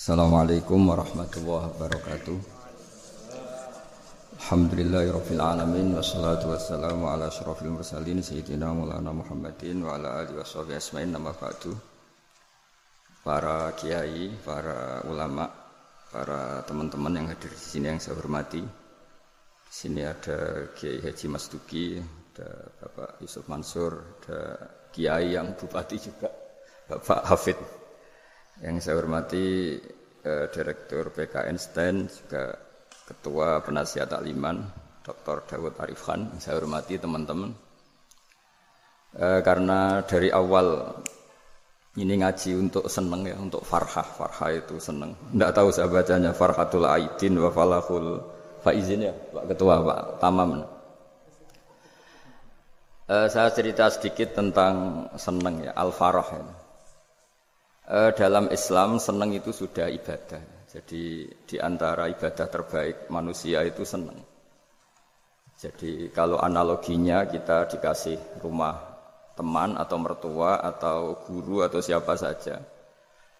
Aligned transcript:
Assalamualaikum 0.00 0.80
warahmatullahi 0.88 1.76
wabarakatuh 1.76 2.38
Alhamdulillahirabbil 4.40 5.44
alamin 5.44 5.92
wassalatu 5.92 6.56
wassalamu 6.56 7.04
ala 7.12 7.28
asyrafil 7.28 7.68
mursalin 7.68 8.24
sayyidina 8.24 8.72
Maulana 8.72 9.12
Muhammadin 9.12 9.84
wa 9.84 10.00
ala 10.00 10.24
alihi 10.24 10.40
washabihi 10.40 10.80
asmain 10.80 11.12
nama 11.12 11.36
ba'du 11.36 11.76
Para 13.20 13.76
kiai, 13.76 14.32
para 14.40 15.04
ulama, 15.04 15.52
para 16.08 16.64
teman-teman 16.64 17.20
yang 17.20 17.28
hadir 17.28 17.52
di 17.52 17.60
sini 17.60 17.92
yang 17.92 18.00
saya 18.00 18.16
hormati. 18.16 18.64
Di 18.64 19.74
sini 19.84 20.00
ada 20.00 20.64
Kiai 20.80 21.04
Haji 21.04 21.26
Mas 21.28 21.52
Duki, 21.52 22.00
ada 22.00 22.72
Bapak 22.80 23.20
Yusuf 23.20 23.44
Mansur, 23.52 24.00
ada 24.24 24.64
kiai 24.96 25.36
yang 25.36 25.52
bupati 25.60 26.00
juga, 26.00 26.32
Bapak 26.88 27.20
Hafid. 27.28 27.79
Yang 28.60 28.76
saya 28.84 29.00
hormati 29.00 29.76
eh, 30.20 30.46
Direktur 30.52 31.08
PKN 31.16 31.56
STEN, 31.56 31.94
juga 32.12 32.52
Ketua 33.08 33.64
Penasihat 33.64 34.12
Takliman, 34.12 34.60
Dr. 35.00 35.48
Dawud 35.48 35.74
Arif 35.80 36.04
Khan. 36.04 36.28
Yang 36.36 36.40
saya 36.44 36.60
hormati 36.60 37.00
teman-teman. 37.00 37.56
Eh, 39.16 39.40
karena 39.40 40.04
dari 40.04 40.28
awal 40.28 40.92
ini 41.96 42.20
ngaji 42.20 42.50
untuk 42.60 42.84
seneng 42.92 43.24
ya, 43.24 43.36
untuk 43.40 43.64
farhah. 43.64 44.04
Farhah 44.04 44.52
itu 44.52 44.76
seneng. 44.76 45.16
Tidak 45.32 45.50
tahu 45.56 45.68
saya 45.72 45.88
bacanya 45.88 46.36
Farhatul 46.36 46.84
Aidin 46.84 47.40
wa 47.40 47.48
Falahul 47.48 48.20
Faizin 48.60 49.08
ya, 49.08 49.16
Pak 49.16 49.56
Ketua, 49.56 49.80
Pak 49.80 50.00
Tamam. 50.20 50.68
Eh, 53.08 53.26
saya 53.32 53.48
cerita 53.56 53.88
sedikit 53.88 54.36
tentang 54.36 55.08
seneng 55.16 55.64
ya, 55.64 55.72
al-farah 55.72 56.28
ya 56.28 56.59
eh, 57.90 58.10
dalam 58.14 58.46
Islam 58.54 59.02
senang 59.02 59.34
itu 59.34 59.50
sudah 59.50 59.90
ibadah. 59.90 60.62
Jadi 60.70 61.26
di 61.26 61.56
antara 61.58 62.06
ibadah 62.06 62.46
terbaik 62.46 63.10
manusia 63.10 63.66
itu 63.66 63.82
senang. 63.82 64.22
Jadi 65.58 66.08
kalau 66.14 66.38
analoginya 66.38 67.26
kita 67.26 67.66
dikasih 67.66 68.40
rumah 68.40 68.78
teman 69.34 69.74
atau 69.74 69.98
mertua 69.98 70.62
atau 70.62 71.18
guru 71.26 71.66
atau 71.66 71.82
siapa 71.82 72.14
saja. 72.14 72.62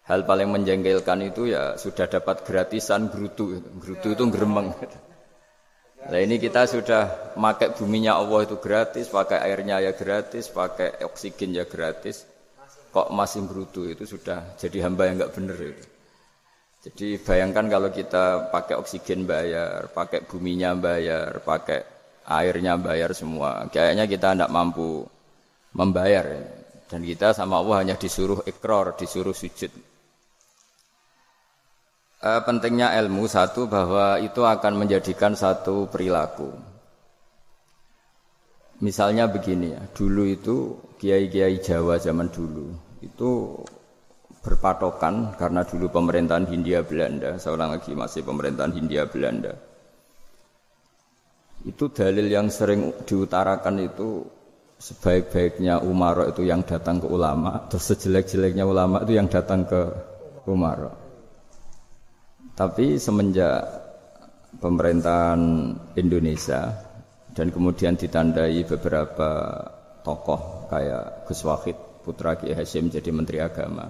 Hal 0.05 0.27
paling 0.27 0.51
menjengkelkan 0.51 1.31
itu 1.31 1.55
ya 1.55 1.79
sudah 1.79 2.11
dapat 2.11 2.43
gratisan 2.43 3.07
gerutu. 3.07 3.63
Gerutu 3.79 4.11
itu 4.11 4.23
geremeng. 4.27 4.75
Nah 6.01 6.17
ini 6.17 6.41
kita 6.41 6.65
sudah 6.65 7.33
pakai 7.37 7.77
buminya 7.77 8.17
Allah 8.17 8.49
itu 8.49 8.57
gratis, 8.57 9.05
pakai 9.07 9.37
airnya 9.45 9.77
ya 9.79 9.93
gratis, 9.93 10.49
pakai 10.49 11.05
oksigen 11.05 11.53
ya 11.53 11.69
gratis 11.69 12.25
kok 12.91 13.07
masih 13.15 13.47
berutuh 13.47 13.87
itu 13.87 14.03
sudah 14.03 14.55
jadi 14.59 14.85
hamba 14.85 15.07
yang 15.07 15.15
nggak 15.23 15.33
benar 15.33 15.57
itu. 15.57 15.85
Jadi 16.81 17.07
bayangkan 17.21 17.69
kalau 17.69 17.89
kita 17.93 18.49
pakai 18.49 18.75
oksigen 18.75 19.29
bayar, 19.29 19.93
pakai 19.93 20.25
buminya 20.25 20.73
bayar, 20.73 21.39
pakai 21.45 21.85
airnya 22.25 22.73
bayar 22.77 23.13
semua. 23.13 23.69
Kayaknya 23.69 24.09
kita 24.09 24.33
tidak 24.33 24.49
mampu 24.49 25.05
membayar. 25.77 26.25
Ya. 26.25 26.43
Dan 26.89 27.07
kita 27.07 27.31
sama 27.31 27.61
Allah 27.63 27.85
hanya 27.85 27.95
disuruh 27.95 28.43
ikrar, 28.43 28.97
disuruh 28.99 29.31
sujud. 29.31 29.71
E, 32.19 32.29
pentingnya 32.43 32.97
ilmu 32.99 33.29
satu 33.29 33.69
bahwa 33.69 34.19
itu 34.19 34.43
akan 34.43 34.73
menjadikan 34.75 35.37
satu 35.37 35.87
perilaku. 35.87 36.51
Misalnya 38.81 39.29
begini 39.29 39.77
ya, 39.77 39.81
dulu 39.93 40.25
itu 40.25 40.73
kiai-kiai 41.01 41.57
Jawa 41.57 41.97
zaman 41.97 42.29
dulu 42.29 42.69
itu 43.01 43.57
berpatokan 44.45 45.33
karena 45.33 45.65
dulu 45.65 45.89
pemerintahan 45.89 46.45
Hindia 46.45 46.85
Belanda, 46.85 47.41
seorang 47.41 47.73
lagi 47.77 47.97
masih 47.97 48.21
pemerintahan 48.21 48.73
Hindia 48.73 49.09
Belanda. 49.09 49.57
Itu 51.65 51.89
dalil 51.89 52.29
yang 52.29 52.53
sering 52.53 52.93
diutarakan 53.05 53.81
itu 53.81 54.25
sebaik-baiknya 54.81 55.81
Umar 55.81 56.29
itu 56.29 56.45
yang 56.45 56.65
datang 56.65 57.01
ke 57.01 57.09
ulama, 57.09 57.65
terus 57.69 57.93
sejelek-jeleknya 57.93 58.65
ulama 58.65 59.01
itu 59.05 59.13
yang 59.17 59.29
datang 59.29 59.65
ke 59.65 59.81
Umar. 60.49 60.89
Tapi 62.57 62.97
semenjak 62.97 63.61
pemerintahan 64.57 65.41
Indonesia 65.97 66.77
dan 67.33 67.53
kemudian 67.53 67.93
ditandai 67.93 68.65
beberapa 68.65 69.29
tokoh 70.01 70.67
kayak 70.69 71.25
Gus 71.29 71.41
Wahid 71.45 71.77
putra 72.01 72.37
Ki 72.37 72.51
Hasyim 72.51 72.89
jadi 72.89 73.09
menteri 73.13 73.39
agama. 73.39 73.89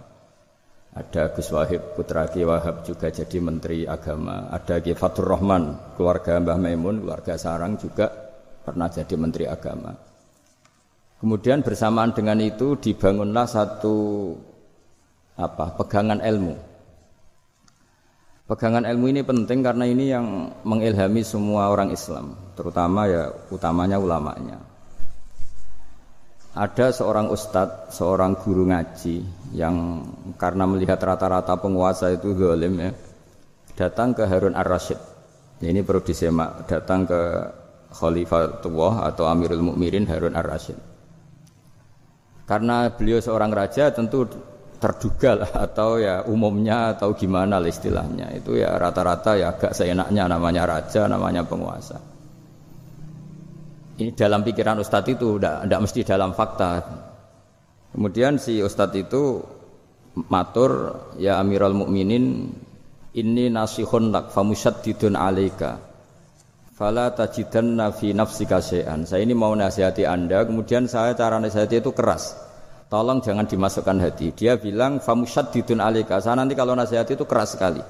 Ada 0.91 1.31
Gus 1.31 1.47
Wahid 1.55 1.95
putra 1.95 2.27
Ki 2.27 2.44
Wahab 2.44 2.83
juga 2.83 3.07
jadi 3.07 3.38
menteri 3.39 3.88
agama. 3.88 4.51
Ada 4.51 4.83
Ki 4.83 4.91
Fatur 4.91 5.27
Rahman 5.27 5.95
keluarga 5.95 6.35
Mbah 6.39 6.59
Maimun, 6.59 7.07
keluarga 7.07 7.39
Sarang 7.39 7.79
juga 7.79 8.11
pernah 8.67 8.91
jadi 8.91 9.16
menteri 9.16 9.47
agama. 9.47 9.95
Kemudian 11.22 11.61
bersamaan 11.61 12.11
dengan 12.17 12.41
itu 12.41 12.75
dibangunlah 12.81 13.45
satu 13.45 13.95
apa? 15.38 15.78
pegangan 15.78 16.19
ilmu. 16.19 16.55
Pegangan 18.49 18.83
ilmu 18.83 19.05
ini 19.07 19.22
penting 19.23 19.63
karena 19.63 19.88
ini 19.88 20.11
yang 20.11 20.51
mengilhami 20.67 21.23
semua 21.23 21.72
orang 21.72 21.93
Islam, 21.95 22.35
terutama 22.51 23.07
ya 23.07 23.31
utamanya 23.47 23.95
ulamanya. 23.95 24.70
Ada 26.51 26.91
seorang 26.91 27.31
ustadz, 27.31 27.95
seorang 27.95 28.35
guru 28.35 28.67
ngaji 28.67 29.23
yang 29.56 30.03
karena 30.35 30.67
melihat 30.67 31.00
rata-rata 31.00 31.56
penguasa 31.56 32.12
itu 32.12 32.35
zalim 32.35 32.75
ya, 32.75 32.91
datang 33.79 34.12
ke 34.12 34.28
Harun 34.28 34.59
ar-Rasyid. 34.59 35.00
Ini 35.63 35.79
perlu 35.88 36.03
disemak, 36.03 36.67
datang 36.67 37.07
ke 37.07 37.22
Khalifatullah 37.95 39.07
atau 39.07 39.31
Amirul 39.31 39.63
Mukminin 39.63 40.03
Harun 40.11 40.35
ar-Rasyid. 40.35 40.75
Karena 42.44 42.91
beliau 42.91 43.23
seorang 43.23 43.56
raja 43.56 43.95
tentu 43.95 44.28
terduga 44.81 45.40
lah 45.40 45.51
atau 45.72 46.03
ya 46.03 46.25
umumnya 46.28 46.97
atau 46.97 47.16
gimana 47.16 47.61
lah 47.61 47.69
istilahnya 47.69 48.34
itu 48.34 48.59
ya 48.59 48.75
rata-rata 48.75 49.38
ya 49.38 49.53
agak 49.56 49.78
seenaknya 49.78 50.25
namanya 50.25 50.66
raja 50.66 51.06
namanya 51.06 51.45
penguasa 51.45 52.01
ini 54.00 54.16
dalam 54.16 54.46
pikiran 54.46 54.79
ustadz 54.79 55.12
itu 55.12 55.35
tidak 55.41 55.79
mesti 55.84 56.02
dalam 56.07 56.31
fakta. 56.31 56.79
Kemudian 57.91 58.40
si 58.40 58.63
ustadz 58.63 58.96
itu 58.96 59.44
matur 60.31 60.96
ya 61.19 61.40
Amirul 61.44 61.75
Mukminin 61.75 62.47
ini 63.12 63.46
nasihun 63.52 64.16
lak 64.16 64.31
famusyaddidun 64.31 65.19
alaika. 65.19 65.91
Fala 66.72 67.12
tajidanna 67.12 67.91
fi 67.91 68.16
nafsika 68.16 68.63
syai'an. 68.63 69.03
Saya 69.03 69.28
ini 69.28 69.35
mau 69.35 69.52
nasihati 69.52 70.08
anda 70.08 70.47
kemudian 70.47 70.88
saya 70.88 71.12
cara 71.13 71.38
nasihati 71.38 71.84
itu 71.84 71.91
keras. 71.91 72.40
Tolong 72.88 73.23
jangan 73.23 73.47
dimasukkan 73.47 73.97
hati. 74.03 74.35
Dia 74.35 74.56
bilang 74.56 75.03
famusyaddidun 75.03 75.84
alaika. 75.84 76.23
Saya 76.23 76.40
nanti 76.40 76.56
kalau 76.56 76.75
nasihati 76.75 77.19
itu 77.19 77.28
keras 77.28 77.59
sekali. 77.59 77.84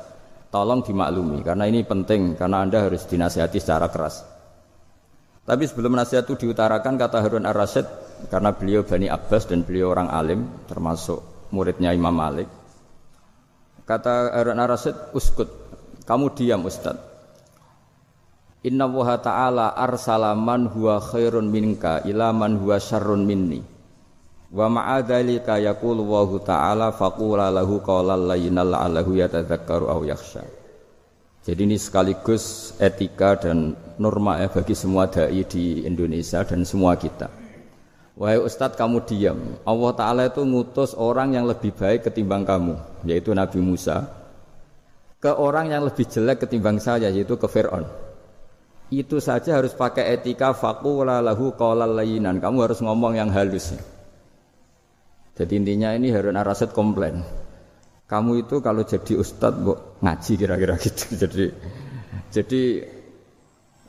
Tolong 0.52 0.84
dimaklumi 0.84 1.46
karena 1.46 1.70
ini 1.70 1.86
penting 1.86 2.36
karena 2.36 2.66
anda 2.66 2.84
harus 2.84 3.08
dinasihati 3.08 3.62
secara 3.62 3.88
keras 3.88 4.41
tapi 5.52 5.68
sebelum 5.68 6.00
nasihat 6.00 6.24
itu 6.24 6.48
diutarakan 6.48 6.96
kata 6.96 7.20
Harun 7.20 7.44
ar-Rasyid 7.44 7.84
karena 8.32 8.56
beliau 8.56 8.88
Bani 8.88 9.12
Abbas 9.12 9.52
dan 9.52 9.68
beliau 9.68 9.92
orang 9.92 10.08
alim 10.08 10.48
termasuk 10.64 11.52
muridnya 11.52 11.92
Imam 11.92 12.16
Malik. 12.16 12.48
Kata 13.84 14.32
Harun 14.32 14.64
ar-Rasyid, 14.64 15.12
"Uskut, 15.12 15.52
kamu 16.08 16.32
diam 16.40 16.64
Ustaz. 16.64 16.96
Inna 18.64 18.88
wa 18.88 19.12
ta'ala 19.20 19.76
arsala 19.76 20.32
man 20.40 20.72
huwa 20.72 21.04
khairun 21.04 21.52
minka 21.52 22.00
ila 22.08 22.32
man 22.32 22.56
huwa 22.56 22.80
syarrun 22.80 23.28
minni. 23.28 23.60
Wa 24.56 24.72
ma'a 24.72 25.04
dzalika 25.04 25.60
yaqulu 25.60 26.00
wa 26.00 26.32
ta'ala 26.40 26.96
faqula 26.96 27.52
lahu 27.52 27.84
qawlan 27.84 28.24
layyinan 28.24 28.72
la'allahu 28.72 29.20
yatadzakkaru 29.20 29.92
aw 29.92 30.00
yakhsha." 30.08 30.61
Jadi 31.42 31.66
ini 31.66 31.74
sekaligus 31.74 32.78
etika 32.78 33.34
dan 33.34 33.74
norma 33.98 34.38
ya 34.38 34.48
bagi 34.54 34.78
semua 34.78 35.10
dai 35.10 35.42
di 35.50 35.82
Indonesia 35.90 36.46
dan 36.46 36.62
semua 36.62 36.94
kita. 36.94 37.34
Wahai 38.14 38.38
Ustadz 38.38 38.78
kamu 38.78 39.02
diam. 39.10 39.58
Allah 39.66 39.92
Ta'ala 39.98 40.24
itu 40.30 40.46
ngutus 40.46 40.94
orang 40.94 41.34
yang 41.34 41.50
lebih 41.50 41.74
baik 41.74 42.06
ketimbang 42.06 42.46
kamu, 42.46 42.78
yaitu 43.10 43.34
Nabi 43.34 43.58
Musa. 43.58 44.06
Ke 45.18 45.34
orang 45.34 45.74
yang 45.74 45.82
lebih 45.82 46.06
jelek 46.06 46.46
ketimbang 46.46 46.78
saya, 46.78 47.10
yaitu 47.10 47.34
ke 47.34 47.50
Fir'aun. 47.50 47.90
Itu 48.94 49.18
saja 49.18 49.58
harus 49.58 49.74
pakai 49.74 50.14
etika 50.14 50.54
faqula 50.54 51.26
lahu 51.26 51.58
qawlal 51.58 51.98
layinan. 51.98 52.38
Kamu 52.38 52.70
harus 52.70 52.86
ngomong 52.86 53.18
yang 53.18 53.34
halus. 53.34 53.74
Jadi 55.34 55.58
intinya 55.58 55.96
ini 55.98 56.14
Harun 56.14 56.38
Arasid 56.38 56.70
komplain 56.70 57.26
kamu 58.12 58.44
itu 58.44 58.60
kalau 58.60 58.84
jadi 58.84 59.14
ustadz 59.16 59.64
bu 59.64 59.74
ngaji 60.04 60.32
kira-kira 60.36 60.76
gitu 60.76 61.04
jadi 61.24 61.46
jadi 62.28 62.62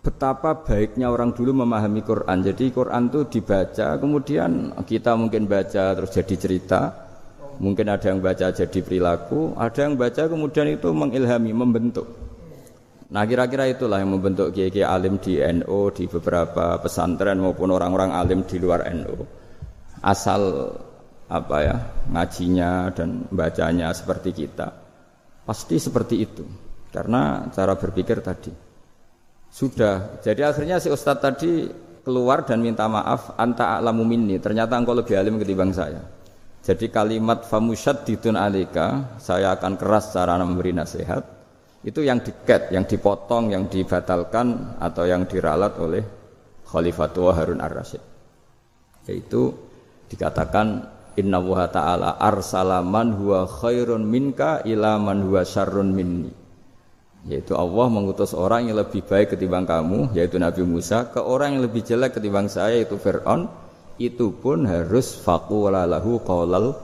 betapa 0.02 0.62
baiknya 0.62 1.10
orang 1.10 1.34
dulu 1.34 1.66
memahami 1.66 2.06
Quran 2.06 2.46
jadi 2.46 2.70
Quran 2.70 3.10
itu 3.10 3.20
dibaca 3.26 3.98
kemudian 3.98 4.78
kita 4.86 5.18
mungkin 5.18 5.50
baca 5.50 5.98
terus 5.98 6.14
jadi 6.14 6.34
cerita 6.38 7.02
Mungkin 7.62 7.86
ada 7.86 8.10
yang 8.10 8.18
baca 8.18 8.50
jadi 8.50 8.78
perilaku, 8.80 9.54
ada 9.54 9.86
yang 9.86 9.94
baca 9.94 10.26
kemudian 10.26 10.72
itu 10.72 10.88
mengilhami, 10.90 11.52
membentuk. 11.52 12.10
Nah 13.12 13.28
kira-kira 13.28 13.68
itulah 13.68 14.00
yang 14.00 14.16
membentuk 14.16 14.50
kiai 14.50 14.80
alim 14.80 15.20
di 15.20 15.36
NU, 15.38 15.92
di 15.92 16.08
beberapa 16.08 16.80
pesantren 16.80 17.38
maupun 17.38 17.70
orang-orang 17.70 18.16
alim 18.16 18.42
di 18.48 18.56
luar 18.56 18.88
NU. 18.90 19.14
Asal 20.00 20.74
apa 21.32 21.56
ya 21.64 21.76
ngajinya 22.12 22.92
dan 22.92 23.24
bacanya 23.32 23.88
seperti 23.96 24.36
kita, 24.36 24.68
pasti 25.48 25.80
seperti 25.80 26.16
itu. 26.20 26.44
Karena 26.92 27.48
cara 27.48 27.72
berpikir 27.72 28.20
tadi 28.20 28.52
sudah. 29.48 30.20
Jadi 30.20 30.44
akhirnya 30.44 30.76
si 30.76 30.92
Ustadz 30.92 31.24
tadi 31.24 31.64
keluar 32.04 32.44
dan 32.44 32.60
minta 32.60 32.84
maaf 32.84 33.32
anta 33.40 33.80
a'lamu 33.80 34.04
minni. 34.04 34.36
Ternyata 34.36 34.76
engkau 34.76 34.92
lebih 34.92 35.16
alim 35.16 35.40
ketimbang 35.40 35.72
saya. 35.72 36.04
Jadi 36.60 36.92
kalimat 36.92 37.48
famusyad 37.48 38.04
ditun 38.04 38.36
alika, 38.36 39.16
saya 39.18 39.56
akan 39.56 39.80
keras 39.80 40.12
cara 40.12 40.36
memberi 40.36 40.70
nasihat 40.76 41.42
itu 41.82 42.06
yang 42.06 42.22
diket, 42.22 42.70
yang 42.70 42.86
dipotong, 42.86 43.50
yang 43.50 43.66
dibatalkan 43.66 44.78
atau 44.78 45.02
yang 45.02 45.26
diralat 45.26 45.74
oleh 45.82 46.02
Khalifatul 46.62 47.34
Harun 47.34 47.58
Ar-Rasyid. 47.58 48.02
Yaitu 49.10 49.50
dikatakan 50.06 50.86
Inna 51.12 51.44
wa 51.44 51.68
ta'ala 51.68 52.16
arsalaman 52.16 53.12
huwa 53.20 53.44
khairun 53.44 54.00
minka 54.08 54.64
ila 54.64 54.96
man 54.96 55.28
huwa 55.28 55.44
syarrun 55.44 55.92
minni. 55.92 56.32
Yaitu 57.28 57.54
Allah 57.54 57.86
mengutus 57.86 58.34
orang 58.34 58.66
yang 58.66 58.80
lebih 58.80 59.04
baik 59.06 59.36
ketimbang 59.36 59.68
kamu, 59.68 60.10
yaitu 60.16 60.40
Nabi 60.40 60.66
Musa, 60.66 61.06
ke 61.12 61.20
orang 61.22 61.54
yang 61.54 61.62
lebih 61.68 61.84
jelek 61.84 62.18
ketimbang 62.18 62.48
saya, 62.48 62.80
yaitu 62.80 62.96
Fir'aun. 62.96 63.46
Itu 64.00 64.34
pun 64.34 64.64
harus 64.66 65.20
faqula 65.20 65.84
lahu 65.86 66.18
qawlal 66.24 66.74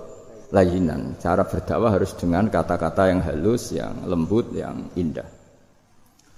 layinan. 0.52 1.16
Cara 1.18 1.42
berdakwah 1.42 1.90
harus 1.90 2.14
dengan 2.14 2.46
kata-kata 2.52 3.10
yang 3.10 3.20
halus, 3.24 3.72
yang 3.74 4.06
lembut, 4.06 4.52
yang 4.54 4.92
indah. 4.94 5.26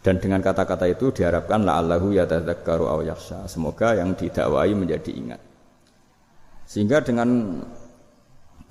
Dan 0.00 0.16
dengan 0.16 0.40
kata-kata 0.40 0.88
itu 0.88 1.12
diharapkan 1.12 1.60
la'allahu 1.60 2.16
yatadzakkaru 2.16 2.88
aw 2.88 3.04
yakhsha. 3.04 3.44
Semoga 3.44 4.00
yang 4.00 4.16
didakwai 4.16 4.72
menjadi 4.72 5.12
ingat. 5.12 5.40
Sehingga 6.64 7.04
dengan 7.04 7.60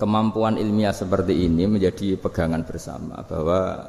kemampuan 0.00 0.56
ilmiah 0.56 0.96
seperti 0.96 1.44
ini 1.44 1.68
menjadi 1.68 2.16
pegangan 2.16 2.64
bersama 2.64 3.20
bahwa 3.28 3.84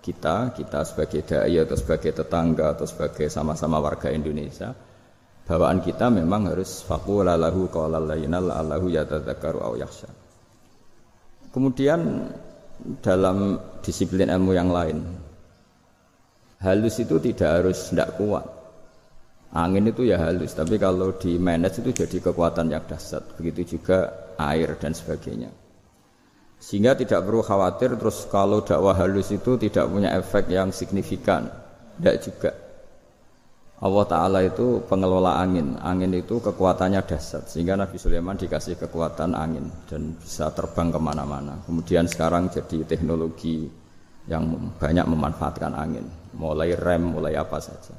kita, 0.00 0.56
kita 0.56 0.80
sebagai 0.82 1.22
dai 1.22 1.60
atau 1.60 1.76
sebagai 1.76 2.10
tetangga 2.16 2.74
atau 2.74 2.88
sebagai 2.88 3.28
sama-sama 3.28 3.78
warga 3.78 4.08
Indonesia, 4.08 4.72
bawaan 5.44 5.84
kita 5.84 6.08
memang 6.08 6.50
harus 6.50 6.80
faqula 6.82 7.36
lahu 7.36 7.68
qawlan 7.68 8.08
layyinal 8.08 8.48
la'allahu 8.48 8.88
yatadzakkaru 8.90 9.60
aw. 9.60 9.76
Kemudian 11.52 12.00
dalam 13.04 13.60
disiplin 13.84 14.32
ilmu 14.32 14.56
yang 14.56 14.72
lain, 14.72 15.04
halus 16.64 16.96
itu 16.98 17.20
tidak 17.20 17.60
harus 17.62 17.92
tidak 17.92 18.16
kuat. 18.16 18.48
Angin 19.52 19.84
itu 19.84 20.08
ya 20.08 20.16
halus, 20.16 20.56
tapi 20.56 20.80
kalau 20.80 21.12
di 21.20 21.36
manage 21.36 21.84
itu 21.84 21.92
jadi 21.92 22.24
kekuatan 22.24 22.72
yang 22.72 22.88
dahsyat. 22.88 23.36
Begitu 23.36 23.76
juga 23.76 24.21
air 24.38 24.76
dan 24.80 24.92
sebagainya. 24.96 25.50
Sehingga 26.62 26.94
tidak 26.94 27.26
perlu 27.26 27.42
khawatir 27.42 27.98
terus 27.98 28.22
kalau 28.30 28.62
dakwah 28.62 28.94
halus 28.94 29.34
itu 29.34 29.58
tidak 29.58 29.90
punya 29.90 30.14
efek 30.14 30.46
yang 30.46 30.70
signifikan. 30.70 31.50
Tidak 31.98 32.16
juga. 32.22 32.50
Allah 33.82 34.06
Ta'ala 34.06 34.40
itu 34.46 34.86
pengelola 34.86 35.42
angin 35.42 35.74
Angin 35.82 36.14
itu 36.14 36.38
kekuatannya 36.38 37.02
dahsyat 37.02 37.50
Sehingga 37.50 37.74
Nabi 37.74 37.98
Sulaiman 37.98 38.38
dikasih 38.38 38.78
kekuatan 38.78 39.34
angin 39.34 39.66
Dan 39.90 40.14
bisa 40.14 40.54
terbang 40.54 40.94
ke 40.94 41.02
mana-mana 41.02 41.58
Kemudian 41.66 42.06
sekarang 42.06 42.46
jadi 42.46 42.86
teknologi 42.86 43.66
Yang 44.30 44.70
banyak 44.78 45.02
memanfaatkan 45.02 45.74
angin 45.74 46.06
Mulai 46.38 46.78
rem, 46.78 47.10
mulai 47.10 47.34
apa 47.34 47.58
saja 47.58 47.98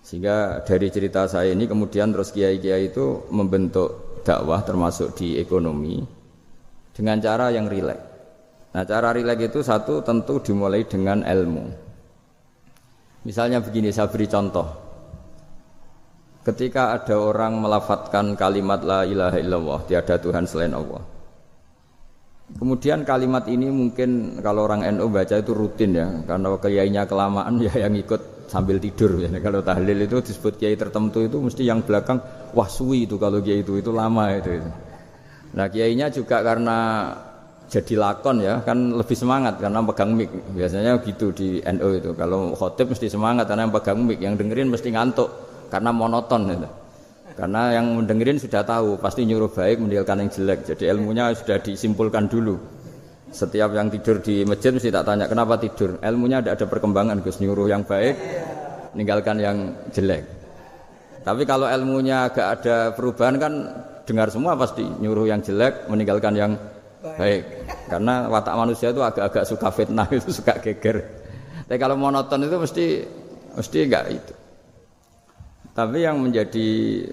Sehingga 0.00 0.64
dari 0.64 0.88
cerita 0.88 1.28
saya 1.28 1.52
ini 1.52 1.68
Kemudian 1.68 2.16
terus 2.16 2.32
kiai-kiai 2.32 2.88
itu 2.88 3.28
Membentuk 3.28 4.09
dakwah 4.22 4.60
termasuk 4.64 5.16
di 5.16 5.40
ekonomi 5.40 6.00
Dengan 6.90 7.20
cara 7.20 7.48
yang 7.52 7.66
rileks 7.70 8.08
Nah 8.70 8.82
cara 8.86 9.10
rileks 9.10 9.50
itu 9.50 9.60
satu 9.64 10.04
tentu 10.04 10.38
dimulai 10.42 10.84
dengan 10.86 11.24
ilmu 11.24 11.90
Misalnya 13.20 13.60
begini, 13.60 13.92
saya 13.92 14.08
beri 14.08 14.24
contoh. 14.24 14.64
Ketika 16.40 16.96
ada 16.96 17.20
orang 17.20 17.60
melafatkan 17.60 18.32
kalimat 18.32 18.80
la 18.80 19.04
ilaha 19.04 19.36
illallah, 19.36 19.80
tiada 19.84 20.16
Tuhan 20.16 20.48
selain 20.48 20.72
Allah. 20.72 21.04
Kemudian 22.56 23.04
kalimat 23.04 23.44
ini 23.44 23.68
mungkin 23.68 24.40
kalau 24.40 24.64
orang 24.64 24.88
NU 24.96 25.12
baca 25.12 25.36
itu 25.36 25.52
rutin 25.52 25.92
ya, 25.92 26.08
karena 26.24 26.56
kiainya 26.56 27.04
kelamaan 27.04 27.60
ya 27.68 27.86
yang 27.86 27.92
ikut 27.92 28.39
sambil 28.50 28.82
tidur 28.82 29.14
ya. 29.22 29.30
Kalau 29.38 29.62
tahlil 29.62 30.02
itu 30.02 30.18
disebut 30.18 30.58
kiai 30.58 30.74
tertentu 30.74 31.22
itu 31.22 31.38
mesti 31.38 31.62
yang 31.62 31.86
belakang 31.86 32.18
wah 32.50 32.66
suwi 32.66 33.06
itu 33.06 33.14
kalau 33.14 33.38
kiai 33.38 33.62
itu 33.62 33.78
itu 33.78 33.94
lama 33.94 34.34
itu. 34.34 34.58
Nah 35.54 35.66
kiainya 35.70 36.10
juga 36.10 36.42
karena 36.42 36.78
jadi 37.70 37.94
lakon 37.94 38.42
ya 38.42 38.66
kan 38.66 38.98
lebih 38.98 39.14
semangat 39.14 39.62
karena 39.62 39.78
pegang 39.86 40.10
mic 40.18 40.26
biasanya 40.50 40.98
gitu 41.06 41.30
di 41.30 41.62
NU 41.62 41.88
itu 42.02 42.10
kalau 42.18 42.50
khotib 42.58 42.90
mesti 42.90 43.06
semangat 43.06 43.46
karena 43.46 43.70
yang 43.70 43.74
pegang 43.78 43.98
mic 44.02 44.18
yang 44.18 44.34
dengerin 44.34 44.66
mesti 44.66 44.90
ngantuk 44.90 45.30
karena 45.70 45.94
monoton 45.94 46.50
gitu. 46.50 46.66
karena 47.38 47.78
yang 47.78 47.94
mendengerin 47.94 48.42
sudah 48.42 48.66
tahu 48.66 48.98
pasti 48.98 49.22
nyuruh 49.22 49.54
baik 49.54 49.78
meninggalkan 49.78 50.26
yang 50.26 50.30
jelek 50.34 50.66
jadi 50.66 50.98
ilmunya 50.98 51.30
sudah 51.38 51.62
disimpulkan 51.62 52.26
dulu 52.26 52.58
setiap 53.30 53.70
yang 53.72 53.88
tidur 53.90 54.18
di 54.18 54.42
masjid 54.42 54.74
mesti 54.74 54.90
tak 54.90 55.06
tanya 55.06 55.30
kenapa 55.30 55.56
tidur 55.56 56.02
ilmunya 56.02 56.42
tidak 56.42 56.54
ada 56.60 56.66
perkembangan 56.66 57.22
Gus 57.22 57.38
nyuruh 57.38 57.70
yang 57.70 57.86
baik 57.86 58.14
meninggalkan 58.94 59.36
yang 59.38 59.56
jelek 59.94 60.40
tapi 61.20 61.44
kalau 61.44 61.68
ilmunya 61.68 62.32
agak 62.32 62.46
ada 62.60 62.76
perubahan 62.96 63.36
kan 63.36 63.52
dengar 64.08 64.32
semua 64.32 64.56
pasti 64.56 64.82
nyuruh 64.82 65.28
yang 65.28 65.44
jelek 65.44 65.86
meninggalkan 65.86 66.34
yang 66.34 66.52
baik. 67.00 67.44
Karena 67.88 68.28
watak 68.28 68.56
manusia 68.56 68.92
itu 68.92 69.04
agak-agak 69.04 69.44
suka 69.44 69.68
fitnah 69.68 70.08
itu 70.16 70.32
suka 70.32 70.56
geger. 70.58 71.04
Tapi 71.68 71.78
kalau 71.78 71.94
monoton 71.94 72.44
itu 72.44 72.56
mesti 72.56 72.86
mesti 73.56 73.78
enggak 73.84 74.04
itu. 74.10 74.34
Tapi 75.70 76.02
yang 76.02 76.18
menjadi 76.18 76.68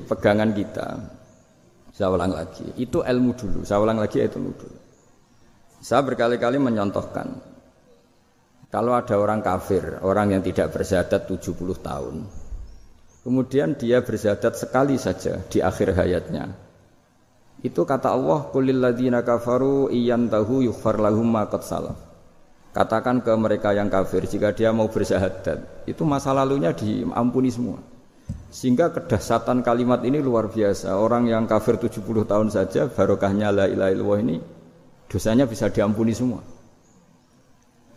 pegangan 0.09 0.49
kita, 0.49 0.97
saya 1.93 2.09
ulang 2.09 2.33
lagi, 2.33 2.65
itu 2.73 3.05
ilmu 3.05 3.31
dulu. 3.37 3.59
Saya 3.61 3.79
ulang 3.85 4.01
lagi 4.01 4.17
itu 4.17 4.41
dulu. 4.41 4.86
Saya 5.87 6.03
berkali-kali 6.03 6.59
menyontohkan, 6.59 7.31
kalau 8.67 8.91
ada 8.91 9.15
orang 9.15 9.39
kafir, 9.39 10.03
orang 10.03 10.35
yang 10.35 10.43
tidak 10.43 10.75
bersyahadat 10.75 11.31
70 11.31 11.55
tahun, 11.79 12.27
kemudian 13.23 13.79
dia 13.79 14.03
bersyahadat 14.03 14.59
sekali 14.59 14.99
saja 14.99 15.39
di 15.47 15.63
akhir 15.63 15.95
hayatnya, 15.95 16.51
itu 17.63 17.87
kata 17.87 18.11
Allah, 18.11 18.51
"Qulil 18.51 18.83
ladzina 18.83 19.23
kafaru 19.23 19.87
iyantahu 19.87 20.67
yughfar 20.67 20.99
lahum 20.99 21.31
salaf." 21.63 21.95
Katakan 22.75 23.23
ke 23.23 23.31
mereka 23.39 23.71
yang 23.71 23.87
kafir 23.87 24.27
jika 24.27 24.51
dia 24.51 24.75
mau 24.75 24.91
bersyahadat, 24.91 25.87
itu 25.87 26.03
masa 26.03 26.35
lalunya 26.35 26.75
diampuni 26.75 27.47
semua. 27.47 27.79
Sehingga 28.51 28.91
kedahsatan 28.91 29.63
kalimat 29.63 30.03
ini 30.03 30.19
luar 30.19 30.51
biasa. 30.51 30.99
Orang 30.99 31.31
yang 31.31 31.47
kafir 31.47 31.79
70 31.79 32.27
tahun 32.27 32.51
saja 32.51 32.91
barokahnya 32.91 33.55
la 33.55 33.71
ilaha 33.71 34.19
ini 34.19 34.56
dosanya 35.07 35.47
bisa 35.47 35.71
diampuni 35.71 36.11
semua. 36.11 36.43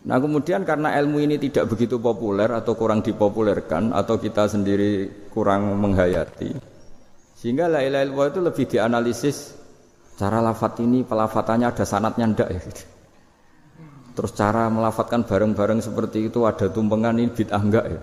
Nah 0.01 0.17
kemudian 0.17 0.65
karena 0.65 0.97
ilmu 0.97 1.21
ini 1.21 1.37
tidak 1.37 1.69
begitu 1.69 2.01
populer 2.01 2.49
atau 2.49 2.73
kurang 2.73 3.05
dipopulerkan 3.05 3.93
atau 3.93 4.17
kita 4.17 4.49
sendiri 4.49 5.29
kurang 5.29 5.77
menghayati, 5.77 6.57
sehingga 7.37 7.69
la 7.69 7.85
ilaha 7.85 8.03
illallah 8.09 8.27
itu 8.33 8.39
lebih 8.41 8.65
dianalisis 8.65 9.37
cara 10.17 10.41
lafat 10.41 10.81
ini 10.81 11.05
pelafatannya 11.05 11.69
ada 11.69 11.85
sanatnya 11.85 12.25
ndak 12.33 12.49
ya 12.49 12.59
gitu. 12.65 12.83
Terus 14.11 14.31
cara 14.35 14.67
melafatkan 14.67 15.23
bareng-bareng 15.23 15.79
seperti 15.79 16.27
itu 16.27 16.43
ada 16.43 16.67
tumpengan 16.67 17.15
ini 17.15 17.31
bid'ah 17.31 17.61
enggak 17.61 17.85
ya. 17.87 18.01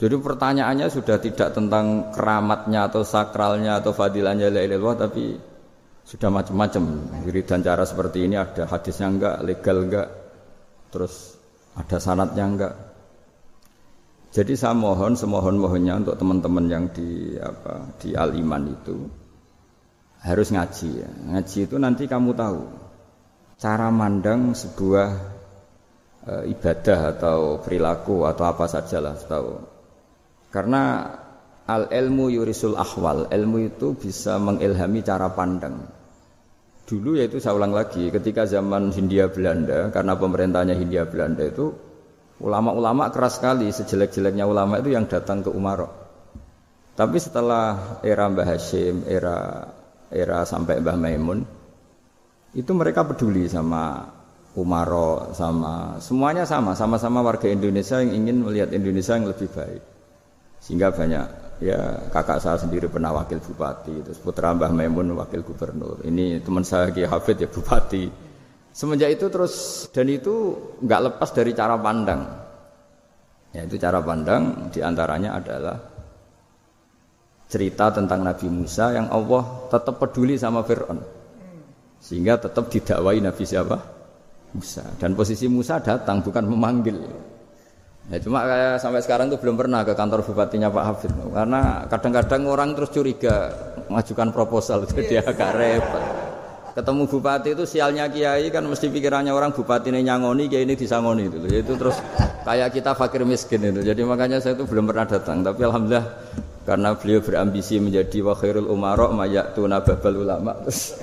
Jadi 0.00 0.16
pertanyaannya 0.16 0.86
sudah 0.88 1.16
tidak 1.20 1.52
tentang 1.52 2.12
keramatnya 2.12 2.88
atau 2.88 3.04
sakralnya 3.04 3.80
atau 3.80 3.92
fadilahnya 3.92 4.48
la 4.48 4.64
ilaha 4.64 5.06
tapi 5.06 5.36
sudah 6.10 6.26
macam-macam. 6.26 6.84
Jadi 7.22 7.40
dan 7.46 7.62
cara 7.62 7.86
seperti 7.86 8.26
ini 8.26 8.34
ada 8.34 8.66
hadisnya 8.66 9.06
enggak, 9.06 9.36
legal 9.46 9.76
enggak, 9.86 10.08
terus 10.90 11.38
ada 11.78 12.02
sanatnya 12.02 12.44
enggak. 12.50 12.74
Jadi 14.30 14.58
saya 14.58 14.74
mohon 14.74 15.14
semohon 15.14 15.58
mohonnya 15.58 16.02
untuk 16.02 16.18
teman-teman 16.18 16.66
yang 16.66 16.84
di 16.90 17.34
apa 17.38 17.94
di 17.98 18.14
al 18.14 18.34
iman 18.34 18.62
itu 18.74 19.06
harus 20.26 20.50
ngaji 20.50 20.90
ya. 20.98 21.10
Ngaji 21.30 21.58
itu 21.66 21.76
nanti 21.78 22.10
kamu 22.10 22.34
tahu 22.34 22.60
cara 23.58 23.90
mandang 23.90 24.54
sebuah 24.54 25.08
e, 26.26 26.32
ibadah 26.54 27.00
atau 27.18 27.38
perilaku 27.58 28.26
atau 28.26 28.44
apa 28.50 28.70
sajalah 28.70 29.18
tahu. 29.18 29.50
Karena 30.50 31.10
al 31.66 31.90
ilmu 31.90 32.30
yurisul 32.30 32.78
ahwal, 32.78 33.30
ilmu 33.30 33.58
itu 33.66 33.98
bisa 33.98 34.38
mengilhami 34.38 35.02
cara 35.02 35.30
pandang. 35.34 35.99
Dulu 36.90 37.14
yaitu 37.14 37.38
saya 37.38 37.54
ulang 37.54 37.70
lagi 37.70 38.10
ketika 38.10 38.50
zaman 38.50 38.90
Hindia 38.90 39.30
Belanda 39.30 39.94
karena 39.94 40.18
pemerintahnya 40.18 40.74
Hindia 40.74 41.06
Belanda 41.06 41.46
itu 41.46 41.70
ulama-ulama 42.42 43.14
keras 43.14 43.38
sekali 43.38 43.70
sejelek-jeleknya 43.70 44.42
ulama 44.42 44.82
itu 44.82 44.90
yang 44.90 45.06
datang 45.06 45.46
ke 45.46 45.54
Umaro. 45.54 45.86
Tapi 46.98 47.16
setelah 47.22 48.02
era 48.02 48.26
Mbah 48.26 48.44
Hashim, 48.44 49.06
era 49.06 49.70
era 50.10 50.42
sampai 50.42 50.82
Mbah 50.82 50.98
Maimun, 50.98 51.40
itu 52.58 52.70
mereka 52.74 53.06
peduli 53.06 53.46
sama 53.46 54.10
Umaro, 54.58 55.30
sama 55.30 56.02
semuanya 56.02 56.42
sama, 56.42 56.74
sama-sama 56.74 57.22
warga 57.22 57.46
Indonesia 57.46 58.02
yang 58.02 58.26
ingin 58.26 58.42
melihat 58.42 58.74
Indonesia 58.74 59.14
yang 59.14 59.30
lebih 59.30 59.46
baik. 59.46 59.82
Sehingga 60.60 60.90
banyak 60.90 61.39
ya 61.60 62.08
kakak 62.08 62.40
saya 62.40 62.56
sendiri 62.56 62.88
pernah 62.88 63.12
wakil 63.12 63.38
bupati, 63.38 64.00
terus 64.02 64.18
putra 64.18 64.50
Mbah 64.56 64.72
Maimun 64.72 65.14
wakil 65.14 65.44
gubernur. 65.44 66.00
Ini 66.02 66.40
teman 66.40 66.64
saya 66.64 66.88
Ki 66.90 67.04
Hafid 67.04 67.44
ya 67.44 67.48
bupati. 67.48 68.08
Semenjak 68.72 69.12
itu 69.14 69.26
terus 69.28 69.86
dan 69.92 70.08
itu 70.08 70.56
nggak 70.80 71.00
lepas 71.12 71.30
dari 71.36 71.52
cara 71.52 71.76
pandang. 71.76 72.22
Ya 73.52 73.66
itu 73.66 73.76
cara 73.76 74.00
pandang 74.00 74.72
di 74.72 74.80
antaranya 74.80 75.36
adalah 75.36 75.76
cerita 77.50 77.90
tentang 77.90 78.22
Nabi 78.22 78.46
Musa 78.46 78.94
yang 78.94 79.10
Allah 79.10 79.42
tetap 79.68 79.98
peduli 79.98 80.38
sama 80.38 80.62
Fir'aun. 80.62 81.02
Sehingga 82.00 82.40
tetap 82.40 82.70
didakwai 82.70 83.20
Nabi 83.20 83.44
siapa? 83.44 83.76
Musa. 84.54 84.86
Dan 84.96 85.18
posisi 85.18 85.50
Musa 85.50 85.82
datang 85.82 86.22
bukan 86.22 86.46
memanggil. 86.46 86.96
Ya 88.10 88.18
cuma 88.18 88.42
kayak 88.42 88.82
sampai 88.82 89.00
sekarang 89.06 89.30
tuh 89.30 89.38
belum 89.38 89.54
pernah 89.54 89.86
ke 89.86 89.94
kantor 89.94 90.26
bupatinya 90.26 90.66
Pak 90.66 90.84
Hafid. 90.84 91.12
Karena 91.30 91.86
kadang-kadang 91.86 92.42
orang 92.50 92.74
terus 92.74 92.90
curiga 92.90 93.54
mengajukan 93.86 94.34
proposal 94.34 94.82
jadi 94.90 95.22
agak 95.22 95.50
repot. 95.54 96.04
Ketemu 96.70 97.02
bupati 97.06 97.54
itu 97.54 97.64
sialnya 97.66 98.10
kiai 98.10 98.50
kan 98.50 98.66
mesti 98.66 98.90
pikirannya 98.90 99.30
orang 99.30 99.54
bupati 99.54 99.94
ini 99.94 100.02
nyangoni 100.02 100.50
kiai 100.50 100.66
ini 100.66 100.74
disangoni 100.74 101.30
itu. 101.30 101.38
Itu 101.54 101.78
terus 101.78 102.02
kayak 102.42 102.74
kita 102.74 102.98
fakir 102.98 103.22
miskin 103.22 103.62
itu. 103.62 103.86
Jadi 103.86 104.02
makanya 104.02 104.42
saya 104.42 104.58
itu 104.58 104.66
belum 104.66 104.90
pernah 104.90 105.06
datang. 105.06 105.46
Tapi 105.46 105.62
alhamdulillah 105.62 106.06
karena 106.66 106.98
beliau 106.98 107.22
berambisi 107.22 107.78
menjadi 107.78 108.26
wakhirul 108.26 108.68
umaro 108.68 109.10
mayatuna 109.16 109.80
babal 109.80 110.22
ulama 110.22 110.52
terus 110.60 111.00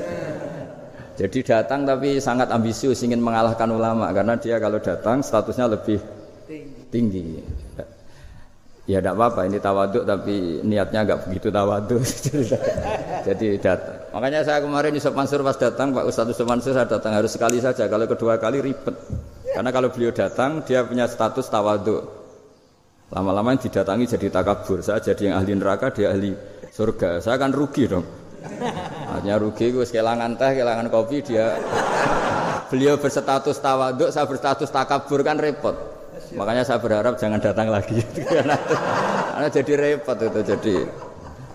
jadi 1.20 1.40
datang 1.44 1.82
tapi 1.82 2.22
sangat 2.22 2.54
ambisius 2.54 3.02
ingin 3.02 3.20
mengalahkan 3.20 3.68
ulama 3.74 4.14
karena 4.14 4.38
dia 4.38 4.62
kalau 4.62 4.78
datang 4.78 5.26
statusnya 5.26 5.66
lebih 5.66 5.98
tinggi. 6.46 6.77
Ya 8.88 9.04
tidak 9.04 9.20
apa-apa 9.20 9.52
ini 9.52 9.60
tawaduk 9.60 10.08
tapi 10.08 10.64
niatnya 10.64 11.04
agak 11.04 11.28
begitu 11.28 11.52
tawaduk. 11.52 12.00
Jadi 13.28 13.60
datang. 13.60 14.00
Makanya 14.16 14.48
saya 14.48 14.64
kemarin 14.64 14.96
Yusuf 14.96 15.12
Mansur 15.12 15.44
pas 15.44 15.60
datang 15.60 15.92
Pak 15.92 16.08
Ustadz 16.08 16.32
Yusuf 16.32 16.48
Mansur 16.48 16.72
saya 16.72 16.88
datang 16.88 17.12
harus 17.12 17.36
sekali 17.36 17.60
saja. 17.60 17.92
Kalau 17.92 18.08
kedua 18.08 18.40
kali 18.40 18.64
ribet. 18.64 18.96
Karena 19.52 19.76
kalau 19.76 19.92
beliau 19.92 20.16
datang 20.16 20.64
dia 20.64 20.88
punya 20.88 21.04
status 21.04 21.52
tawaduk. 21.52 22.00
Lama-lama 23.12 23.56
yang 23.56 23.60
didatangi 23.60 24.08
jadi 24.08 24.28
takabur. 24.32 24.80
Saya 24.80 25.04
jadi 25.04 25.32
yang 25.32 25.36
ahli 25.40 25.52
neraka, 25.56 25.92
dia 25.92 26.12
ahli 26.12 26.32
surga. 26.72 27.20
Saya 27.24 27.40
akan 27.40 27.52
rugi 27.56 27.92
dong. 27.92 28.04
Hanya 29.16 29.40
rugi 29.40 29.72
gue 29.72 29.84
kehilangan 29.88 30.36
teh, 30.36 30.52
kehilangan 30.60 30.88
kopi 30.92 31.24
dia. 31.24 31.56
Beliau 32.72 33.00
berstatus 33.00 33.60
tawaduk, 33.64 34.12
saya 34.12 34.28
berstatus 34.28 34.68
takabur 34.68 35.24
kan 35.24 35.40
repot. 35.40 35.76
Makanya 36.36 36.64
saya 36.68 36.82
berharap 36.82 37.16
jangan 37.16 37.40
datang 37.40 37.72
lagi. 37.72 38.02
Karena 39.38 39.50
jadi 39.54 39.74
repot 39.78 40.18
itu 40.18 40.40
jadi 40.44 40.76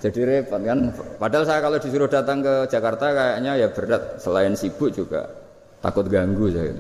jadi 0.01 0.21
repot 0.23 0.61
kan. 0.63 0.79
Padahal 1.19 1.45
saya 1.45 1.61
kalau 1.61 1.77
disuruh 1.77 2.09
datang 2.09 2.41
ke 2.41 2.71
Jakarta 2.71 3.13
kayaknya 3.13 3.53
ya 3.59 3.69
berat. 3.69 4.23
Selain 4.23 4.55
sibuk 4.57 4.95
juga 4.95 5.29
takut 5.85 6.09
ganggu 6.09 6.49
saya. 6.49 6.73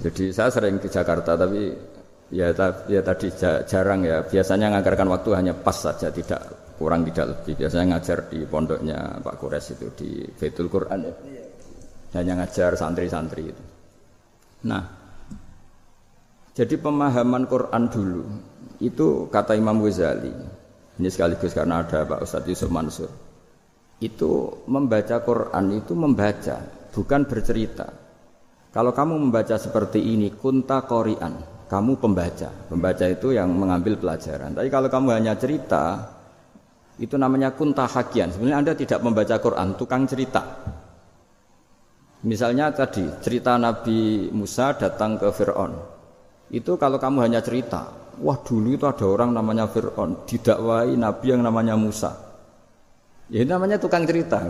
Jadi 0.00 0.24
saya 0.32 0.48
sering 0.52 0.80
ke 0.80 0.88
Jakarta 0.88 1.36
tapi 1.36 1.72
Ya, 2.30 2.54
ya 2.86 3.02
tadi 3.02 3.26
jarang 3.66 4.06
ya. 4.06 4.22
Biasanya 4.22 4.70
nganggarkan 4.70 5.08
waktu 5.10 5.30
hanya 5.34 5.50
pas 5.50 5.74
saja, 5.74 6.14
tidak 6.14 6.38
kurang 6.78 7.02
tidak 7.10 7.34
lebih. 7.34 7.66
Biasanya 7.66 7.98
ngajar 7.98 8.18
di 8.30 8.46
pondoknya 8.46 9.18
Pak 9.18 9.34
Kures 9.42 9.74
itu 9.74 9.90
di 9.98 10.10
Baitul 10.38 10.70
Quran 10.70 11.10
ya. 11.10 11.14
Hanya 12.22 12.42
ngajar 12.42 12.78
santri-santri 12.78 13.50
itu. 13.50 13.64
Nah, 14.66 14.82
jadi 16.54 16.74
pemahaman 16.78 17.46
Quran 17.46 17.86
dulu 17.86 18.22
itu 18.80 19.28
kata 19.28 19.54
Imam 19.54 19.78
Ghazali. 19.84 20.32
Ini 21.00 21.08
sekaligus 21.08 21.56
karena 21.56 21.84
ada 21.84 22.04
Pak 22.04 22.20
Ustadz 22.24 22.48
Yusuf 22.48 22.68
Mansur. 22.72 23.08
Itu 24.00 24.64
membaca 24.68 25.20
Quran 25.20 25.76
itu 25.76 25.92
membaca, 25.92 26.56
bukan 26.92 27.28
bercerita. 27.28 27.88
Kalau 28.72 28.92
kamu 28.96 29.28
membaca 29.28 29.56
seperti 29.60 30.00
ini, 30.00 30.32
kunta 30.32 30.84
korian, 30.88 31.40
kamu 31.68 32.00
pembaca. 32.00 32.48
Pembaca 32.68 33.04
itu 33.08 33.36
yang 33.36 33.52
mengambil 33.52 34.00
pelajaran. 34.00 34.56
Tapi 34.56 34.68
kalau 34.72 34.88
kamu 34.88 35.08
hanya 35.20 35.36
cerita, 35.36 36.16
itu 36.96 37.16
namanya 37.16 37.52
kuntahakian. 37.52 38.32
Sebenarnya 38.32 38.58
Anda 38.60 38.72
tidak 38.76 39.00
membaca 39.04 39.36
Quran, 39.40 39.76
tukang 39.76 40.04
cerita. 40.08 40.42
Misalnya 42.20 42.68
tadi 42.72 43.08
cerita 43.24 43.56
Nabi 43.56 44.28
Musa 44.32 44.76
datang 44.76 45.16
ke 45.16 45.28
Fir'aun. 45.32 45.99
Itu 46.50 46.74
kalau 46.74 46.98
kamu 46.98 47.30
hanya 47.30 47.40
cerita, 47.40 47.86
wah 48.18 48.38
dulu 48.42 48.74
itu 48.74 48.84
ada 48.84 49.06
orang 49.06 49.30
namanya 49.30 49.70
Fir'aun, 49.70 50.26
didakwai 50.26 50.98
Nabi 50.98 51.26
yang 51.30 51.42
namanya 51.46 51.78
Musa. 51.78 52.10
Ya 53.30 53.46
namanya 53.46 53.78
tukang 53.78 54.02
cerita. 54.02 54.42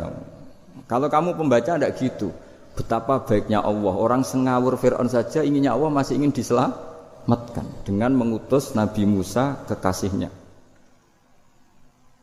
Kalau 0.89 1.09
kamu 1.13 1.37
pembaca 1.37 1.77
tidak 1.77 1.93
gitu. 2.01 2.33
Betapa 2.73 3.21
baiknya 3.29 3.61
Allah. 3.61 3.93
Orang 3.93 4.25
sengawur 4.25 4.81
Fir'aun 4.81 5.13
saja 5.13 5.45
inginnya 5.45 5.77
Allah 5.77 5.93
masih 5.93 6.17
ingin 6.17 6.33
diselamatkan 6.33 6.91
matkan 7.29 7.67
dengan 7.85 8.15
mengutus 8.17 8.73
Nabi 8.73 9.05
Musa 9.05 9.61
kekasihnya. 9.69 10.31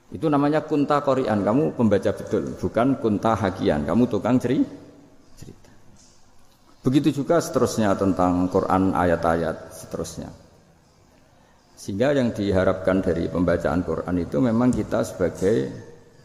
Itu 0.07 0.31
namanya 0.31 0.63
kunta 0.63 1.03
korian. 1.03 1.43
Kamu 1.43 1.75
pembaca 1.75 2.11
betul, 2.15 2.55
bukan 2.57 2.95
kunta 2.97 3.35
hakian. 3.35 3.83
Kamu 3.83 4.07
tukang 4.07 4.39
ceri. 4.39 4.63
Begitu 6.87 7.19
juga 7.19 7.43
seterusnya 7.43 7.99
tentang 7.99 8.47
Quran 8.47 8.95
ayat-ayat 8.95 9.75
seterusnya. 9.75 10.31
Sehingga 11.75 12.15
yang 12.15 12.31
diharapkan 12.31 13.03
dari 13.03 13.27
pembacaan 13.27 13.83
Quran 13.83 14.15
itu 14.23 14.39
memang 14.39 14.71
kita 14.71 15.03
sebagai 15.03 15.67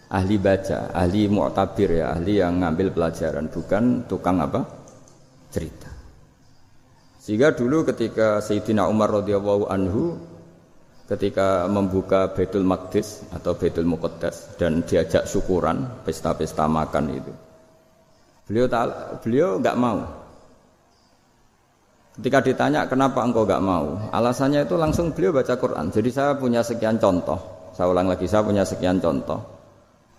ahli 0.07 0.39
baca, 0.39 0.95
ahli 0.95 1.27
mu'tabir 1.27 1.99
ya, 1.99 2.15
ahli 2.15 2.39
yang 2.39 2.63
ngambil 2.63 2.95
pelajaran, 2.95 3.51
bukan 3.51 4.07
tukang 4.07 4.39
apa? 4.39 4.63
cerita. 5.51 5.91
Sehingga 7.19 7.59
dulu 7.59 7.83
ketika 7.83 8.39
Sayyidina 8.39 8.87
Umar 8.87 9.19
radhiyallahu 9.19 9.67
anhu 9.67 10.15
ketika 11.11 11.67
membuka 11.67 12.31
Baitul 12.31 12.63
Maqdis 12.63 13.27
atau 13.35 13.59
Baitul 13.59 13.91
Muqaddas 13.91 14.55
dan 14.63 14.87
diajak 14.87 15.27
syukuran, 15.27 16.07
pesta-pesta 16.07 16.71
makan 16.71 17.19
itu. 17.19 17.33
Beliau 18.47 18.71
beliau 19.19 19.59
nggak 19.59 19.75
mau. 19.75 20.22
Ketika 22.13 22.45
ditanya 22.45 22.85
kenapa 22.85 23.25
engkau 23.25 23.49
nggak 23.49 23.65
mau, 23.65 23.97
alasannya 24.13 24.69
itu 24.69 24.77
langsung 24.77 25.17
beliau 25.17 25.33
baca 25.33 25.57
Quran. 25.57 25.89
Jadi 25.89 26.13
saya 26.13 26.37
punya 26.37 26.61
sekian 26.61 27.01
contoh. 27.01 27.41
Saya 27.73 27.89
ulang 27.89 28.05
lagi, 28.05 28.29
saya 28.29 28.45
punya 28.45 28.69
sekian 28.69 29.01
contoh. 29.01 29.41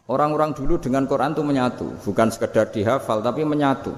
Orang-orang 0.09 0.57
dulu 0.57 0.81
dengan 0.81 1.05
Quran 1.05 1.37
itu 1.37 1.45
menyatu, 1.45 1.87
bukan 2.01 2.33
sekedar 2.33 2.73
dihafal 2.73 3.21
tapi 3.21 3.45
menyatu. 3.45 3.93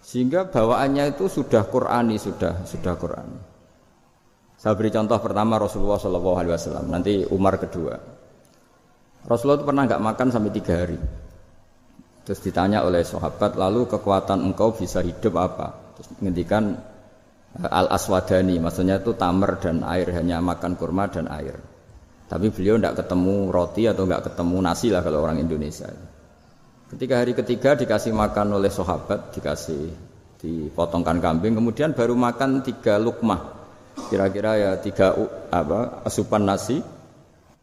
Sehingga 0.00 0.48
bawaannya 0.48 1.12
itu 1.12 1.28
sudah 1.28 1.62
Qurani, 1.68 2.16
sudah 2.16 2.64
sudah 2.64 2.96
Qurani. 2.96 3.38
Saya 4.56 4.72
beri 4.72 4.90
contoh 4.90 5.18
pertama 5.20 5.60
Rasulullah 5.60 6.00
Wasallam, 6.00 6.88
nanti 6.88 7.22
Umar 7.28 7.60
kedua. 7.60 7.94
Rasulullah 9.28 9.60
itu 9.60 9.66
pernah 9.68 9.84
nggak 9.86 10.02
makan 10.02 10.28
sampai 10.32 10.50
tiga 10.56 10.74
hari. 10.82 10.98
Terus 12.26 12.40
ditanya 12.42 12.82
oleh 12.82 13.04
sahabat, 13.04 13.60
lalu 13.60 13.86
kekuatan 13.86 14.40
engkau 14.40 14.74
bisa 14.74 15.04
hidup 15.04 15.36
apa? 15.36 15.81
Terus 16.02 16.18
menghentikan 16.18 16.74
eh, 17.62 17.70
al 17.70 17.86
aswadani, 17.94 18.58
maksudnya 18.58 18.98
itu 18.98 19.14
tamer 19.14 19.62
dan 19.62 19.86
air, 19.86 20.10
hanya 20.10 20.42
makan 20.42 20.74
kurma 20.74 21.06
dan 21.06 21.30
air. 21.30 21.62
Tapi 22.26 22.50
beliau 22.50 22.74
tidak 22.80 23.06
ketemu 23.06 23.54
roti 23.54 23.86
atau 23.86 24.02
nggak 24.02 24.34
ketemu 24.34 24.56
nasi 24.58 24.90
lah 24.90 25.06
kalau 25.06 25.22
orang 25.22 25.38
Indonesia. 25.38 25.86
Ketika 26.90 27.22
hari 27.22 27.38
ketiga 27.38 27.78
dikasih 27.78 28.10
makan 28.10 28.58
oleh 28.58 28.72
sahabat, 28.72 29.30
dikasih 29.30 29.94
dipotongkan 30.42 31.22
kambing, 31.22 31.54
kemudian 31.54 31.94
baru 31.94 32.18
makan 32.18 32.66
tiga 32.66 32.98
lukmah, 32.98 33.40
kira-kira 34.10 34.58
ya 34.58 34.70
tiga 34.82 35.14
apa 35.54 36.02
asupan 36.02 36.42
nasi, 36.42 36.82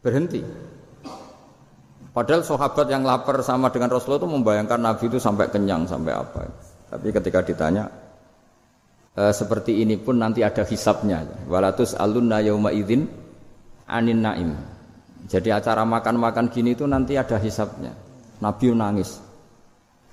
berhenti. 0.00 0.40
Padahal 2.10 2.42
sahabat 2.42 2.90
yang 2.90 3.06
lapar 3.06 3.38
sama 3.46 3.70
dengan 3.70 3.94
Rasulullah 3.94 4.26
itu 4.26 4.30
membayangkan 4.34 4.80
Nabi 4.82 5.04
itu 5.06 5.18
sampai 5.22 5.46
kenyang 5.46 5.86
sampai 5.86 6.10
apa. 6.10 6.42
Tapi 6.90 7.14
ketika 7.14 7.38
ditanya 7.46 7.86
e, 9.14 9.22
seperti 9.34 9.82
ini 9.82 9.98
pun 9.98 10.18
nanti 10.18 10.42
ada 10.42 10.62
hisapnya. 10.62 11.46
Walatus 11.46 11.96
alunna 11.98 12.42
yauma 12.42 12.70
idzin 12.74 13.06
anin 13.90 14.20
naim. 14.22 14.50
Jadi 15.30 15.52
acara 15.54 15.86
makan-makan 15.86 16.50
gini 16.50 16.74
itu 16.74 16.86
nanti 16.86 17.14
ada 17.14 17.38
hisapnya. 17.38 17.94
Nabi 18.40 18.72
nangis. 18.72 19.20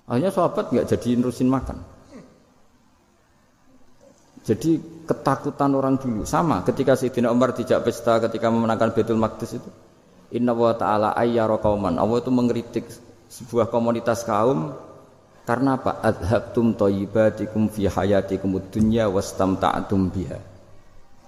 Akhirnya 0.08 0.32
sahabat 0.32 0.72
nggak 0.72 0.88
jadi 0.88 1.10
nerusin 1.20 1.50
makan. 1.52 1.78
Jadi 4.48 4.80
ketakutan 5.04 5.76
orang 5.76 6.00
dulu 6.00 6.24
sama 6.24 6.64
ketika 6.64 6.96
Sayyidina 6.96 7.28
Umar 7.28 7.52
tidak 7.52 7.84
pesta 7.84 8.16
ketika 8.24 8.48
memenangkan 8.48 8.96
Betul 8.96 9.20
Maqdis 9.20 9.60
itu. 9.60 9.70
Inna 10.32 10.56
wa 10.56 10.72
ta'ala 10.76 11.16
ayyara 11.16 11.60
qauman. 11.60 12.00
Allah 12.00 12.20
itu 12.20 12.32
mengkritik 12.32 12.88
sebuah 13.28 13.68
komunitas 13.68 14.24
kaum 14.24 14.72
karena 15.48 15.80
apa? 15.80 16.04
Adhabtum 16.04 16.76
thayyibatikum 16.76 17.72
fi 17.72 17.88
hayatikum 17.88 18.60
dunya 18.68 19.08
wastamta'tum 19.08 20.12
biha. 20.12 20.44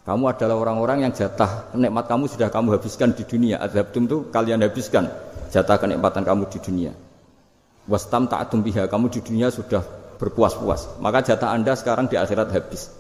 Kamu 0.04 0.28
adalah 0.28 0.60
orang-orang 0.60 1.08
yang 1.08 1.14
jatah 1.16 1.72
nikmat 1.72 2.12
kamu 2.12 2.28
sudah 2.28 2.52
kamu 2.52 2.76
habiskan 2.76 3.16
di 3.16 3.24
dunia. 3.24 3.64
Adhabtum 3.64 4.12
itu 4.12 4.28
kalian 4.28 4.60
habiskan 4.60 5.08
jatah 5.48 5.80
kenikmatan 5.80 6.28
kamu 6.28 6.52
di 6.52 6.60
dunia. 6.60 6.92
Wastamta'tum 7.88 8.60
biha. 8.60 8.92
Kamu 8.92 9.08
di 9.08 9.24
dunia 9.24 9.48
sudah 9.56 9.88
berpuas-puas. 10.20 11.00
Maka 11.00 11.24
jatah 11.24 11.56
Anda 11.56 11.80
sekarang 11.80 12.12
di 12.12 12.20
akhirat 12.20 12.52
habis. 12.52 12.92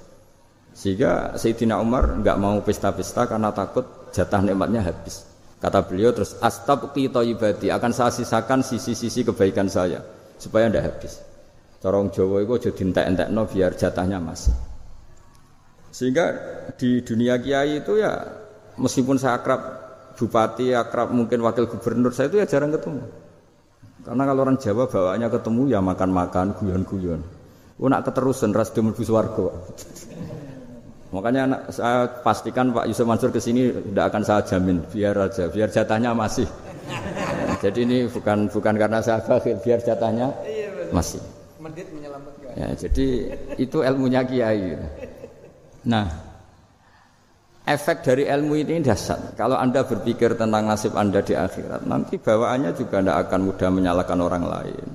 Sehingga 0.71 1.35
Sayyidina 1.35 1.83
Umar 1.83 2.15
nggak 2.23 2.37
mau 2.39 2.63
pesta-pesta 2.63 3.27
karena 3.27 3.51
takut 3.51 3.83
jatah 4.15 4.39
nikmatnya 4.39 4.87
habis. 4.87 5.27
Kata 5.59 5.83
beliau 5.83 6.15
terus 6.15 6.39
astabqi 6.39 7.11
thayyibati 7.11 7.67
akan 7.75 7.91
saya 7.91 8.15
sisakan 8.15 8.63
sisi-sisi 8.63 9.27
kebaikan 9.27 9.67
saya 9.67 10.18
supaya 10.39 10.71
ndak 10.71 10.83
habis. 10.87 11.19
Corong 11.79 12.11
Jawa 12.11 12.43
itu 12.43 12.51
aja 12.59 12.71
dientek-entekno 12.75 13.47
biar 13.47 13.71
jatahnya 13.75 14.19
masih. 14.19 14.51
Sehingga 15.91 16.25
di 16.75 17.03
dunia 17.03 17.39
kiai 17.39 17.79
itu 17.83 17.99
ya 17.99 18.19
meskipun 18.75 19.19
saya 19.19 19.39
akrab 19.39 19.61
bupati, 20.15 20.75
akrab 20.75 21.11
mungkin 21.15 21.39
wakil 21.43 21.67
gubernur, 21.71 22.11
saya 22.11 22.27
itu 22.27 22.43
ya 22.43 22.47
jarang 22.47 22.75
ketemu. 22.75 23.03
Karena 24.03 24.23
kalau 24.27 24.41
orang 24.47 24.57
Jawa 24.59 24.83
bawaannya 24.87 25.27
ketemu 25.27 25.61
ya 25.71 25.79
makan-makan, 25.83 26.55
guyon-guyon. 26.59 27.21
Oh 27.79 27.87
nak 27.87 28.03
keterusan 28.07 28.51
ras 28.51 28.75
demul 28.75 28.91
warga. 28.95 29.47
Makanya 31.15 31.41
anak, 31.49 31.61
saya 31.73 32.05
pastikan 32.21 32.69
Pak 32.69 32.85
Yusuf 32.85 33.07
Mansur 33.09 33.33
ke 33.33 33.41
sini 33.41 33.73
tidak 33.73 34.13
akan 34.13 34.21
saya 34.21 34.41
jamin, 34.45 34.85
biar 34.93 35.17
aja, 35.17 35.49
biar 35.49 35.73
jatahnya 35.73 36.13
masih. 36.13 36.45
Jadi 37.59 37.79
ini 37.83 37.97
bukan 38.07 38.47
bukan 38.47 38.73
karena 38.79 38.99
saya 39.03 39.19
bakhil, 39.19 39.59
biar 39.59 39.83
jatahnya 39.83 40.31
iya, 40.47 40.71
masih. 40.95 41.19
Ya, 42.55 42.71
jadi 42.73 43.07
itu 43.59 43.83
ilmunya 43.83 44.23
kiai. 44.23 44.79
Nah, 45.85 46.07
efek 47.67 48.01
dari 48.01 48.23
ilmu 48.25 48.57
ini 48.57 48.79
dasar. 48.81 49.35
Kalau 49.35 49.59
anda 49.59 49.83
berpikir 49.83 50.39
tentang 50.39 50.65
nasib 50.65 50.95
anda 50.95 51.19
di 51.19 51.35
akhirat, 51.35 51.83
nanti 51.85 52.15
bawaannya 52.17 52.71
juga 52.73 53.03
tidak 53.03 53.17
akan 53.27 53.39
mudah 53.43 53.69
menyalahkan 53.69 54.19
orang 54.23 54.43
lain, 54.47 54.85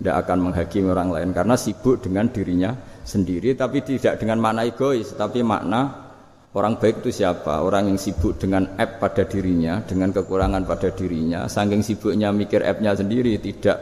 tidak 0.00 0.16
akan 0.26 0.38
menghakimi 0.48 0.88
orang 0.88 1.10
lain 1.12 1.30
karena 1.36 1.54
sibuk 1.54 2.00
dengan 2.00 2.26
dirinya 2.32 2.72
sendiri 3.08 3.56
tapi 3.56 3.80
tidak 3.84 4.20
dengan 4.20 4.36
makna 4.36 4.68
egois 4.68 5.16
tapi 5.16 5.40
makna 5.40 6.07
orang 6.56 6.80
baik 6.80 7.04
itu 7.04 7.10
siapa? 7.24 7.60
Orang 7.60 7.92
yang 7.92 7.98
sibuk 8.00 8.40
dengan 8.40 8.78
app 8.80 9.02
pada 9.02 9.28
dirinya 9.28 9.84
dengan 9.84 10.14
kekurangan 10.14 10.64
pada 10.64 10.94
dirinya 10.94 11.44
saking 11.50 11.84
sibuknya 11.84 12.32
mikir 12.32 12.64
appnya 12.64 12.96
sendiri 12.96 13.36
tidak 13.42 13.78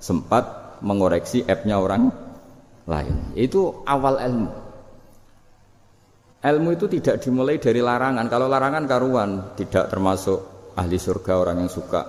sempat 0.00 0.80
mengoreksi 0.80 1.44
appnya 1.44 1.76
orang 1.76 2.08
lain. 2.88 3.36
Itu 3.36 3.84
awal 3.84 4.16
ilmu. 4.16 4.50
Ilmu 6.40 6.68
itu 6.72 6.88
tidak 6.88 7.20
dimulai 7.20 7.60
dari 7.60 7.84
larangan. 7.84 8.24
Kalau 8.32 8.48
larangan 8.48 8.88
karuan 8.88 9.30
tidak 9.60 9.92
termasuk 9.92 10.72
ahli 10.72 10.96
surga 10.96 11.32
orang 11.36 11.56
yang 11.60 11.68
suka 11.68 12.02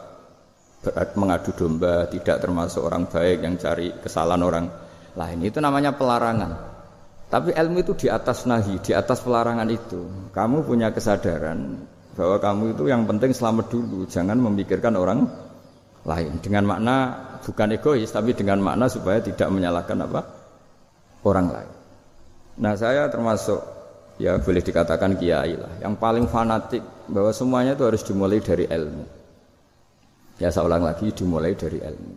mengadu 1.19 1.53
domba 1.53 2.10
tidak 2.10 2.41
termasuk 2.41 2.81
orang 2.81 3.05
baik 3.05 3.43
yang 3.43 3.60
cari 3.60 3.91
kesalahan 4.00 4.41
orang 4.41 4.65
lain. 5.19 5.39
Itu 5.43 5.60
namanya 5.60 5.93
pelarangan. 5.93 6.71
Tapi 7.31 7.55
ilmu 7.55 7.79
itu 7.79 7.95
di 7.95 8.07
atas 8.11 8.43
nahi, 8.43 8.75
di 8.83 8.91
atas 8.91 9.23
pelarangan 9.23 9.63
itu. 9.71 10.03
Kamu 10.35 10.67
punya 10.67 10.91
kesadaran 10.91 11.79
bahwa 12.11 12.35
kamu 12.44 12.75
itu 12.75 12.91
yang 12.91 13.07
penting 13.07 13.31
selamat 13.31 13.72
dulu, 13.72 14.03
jangan 14.03 14.35
memikirkan 14.35 15.00
orang 15.00 15.31
lain. 16.03 16.44
Dengan 16.44 16.67
makna 16.67 16.96
bukan 17.39 17.72
egois, 17.72 18.11
tapi 18.11 18.35
dengan 18.35 18.59
makna 18.59 18.91
supaya 18.91 19.24
tidak 19.24 19.48
menyalahkan 19.48 19.96
apa 20.11 20.22
orang 21.24 21.48
lain. 21.55 21.72
Nah 22.59 22.75
saya 22.75 23.07
termasuk 23.07 23.63
ya 24.20 24.35
boleh 24.35 24.59
dikatakan 24.59 25.15
kiai 25.15 25.55
lah, 25.55 25.72
yang 25.79 25.96
paling 25.96 26.27
fanatik 26.27 26.83
bahwa 27.07 27.31
semuanya 27.31 27.79
itu 27.79 27.87
harus 27.87 28.03
dimulai 28.03 28.44
dari 28.44 28.67
ilmu. 28.67 29.05
Ya 30.35 30.51
saya 30.51 30.67
ulang 30.67 30.83
lagi 30.83 31.15
dimulai 31.15 31.55
dari 31.55 31.79
ilmu. 31.79 32.13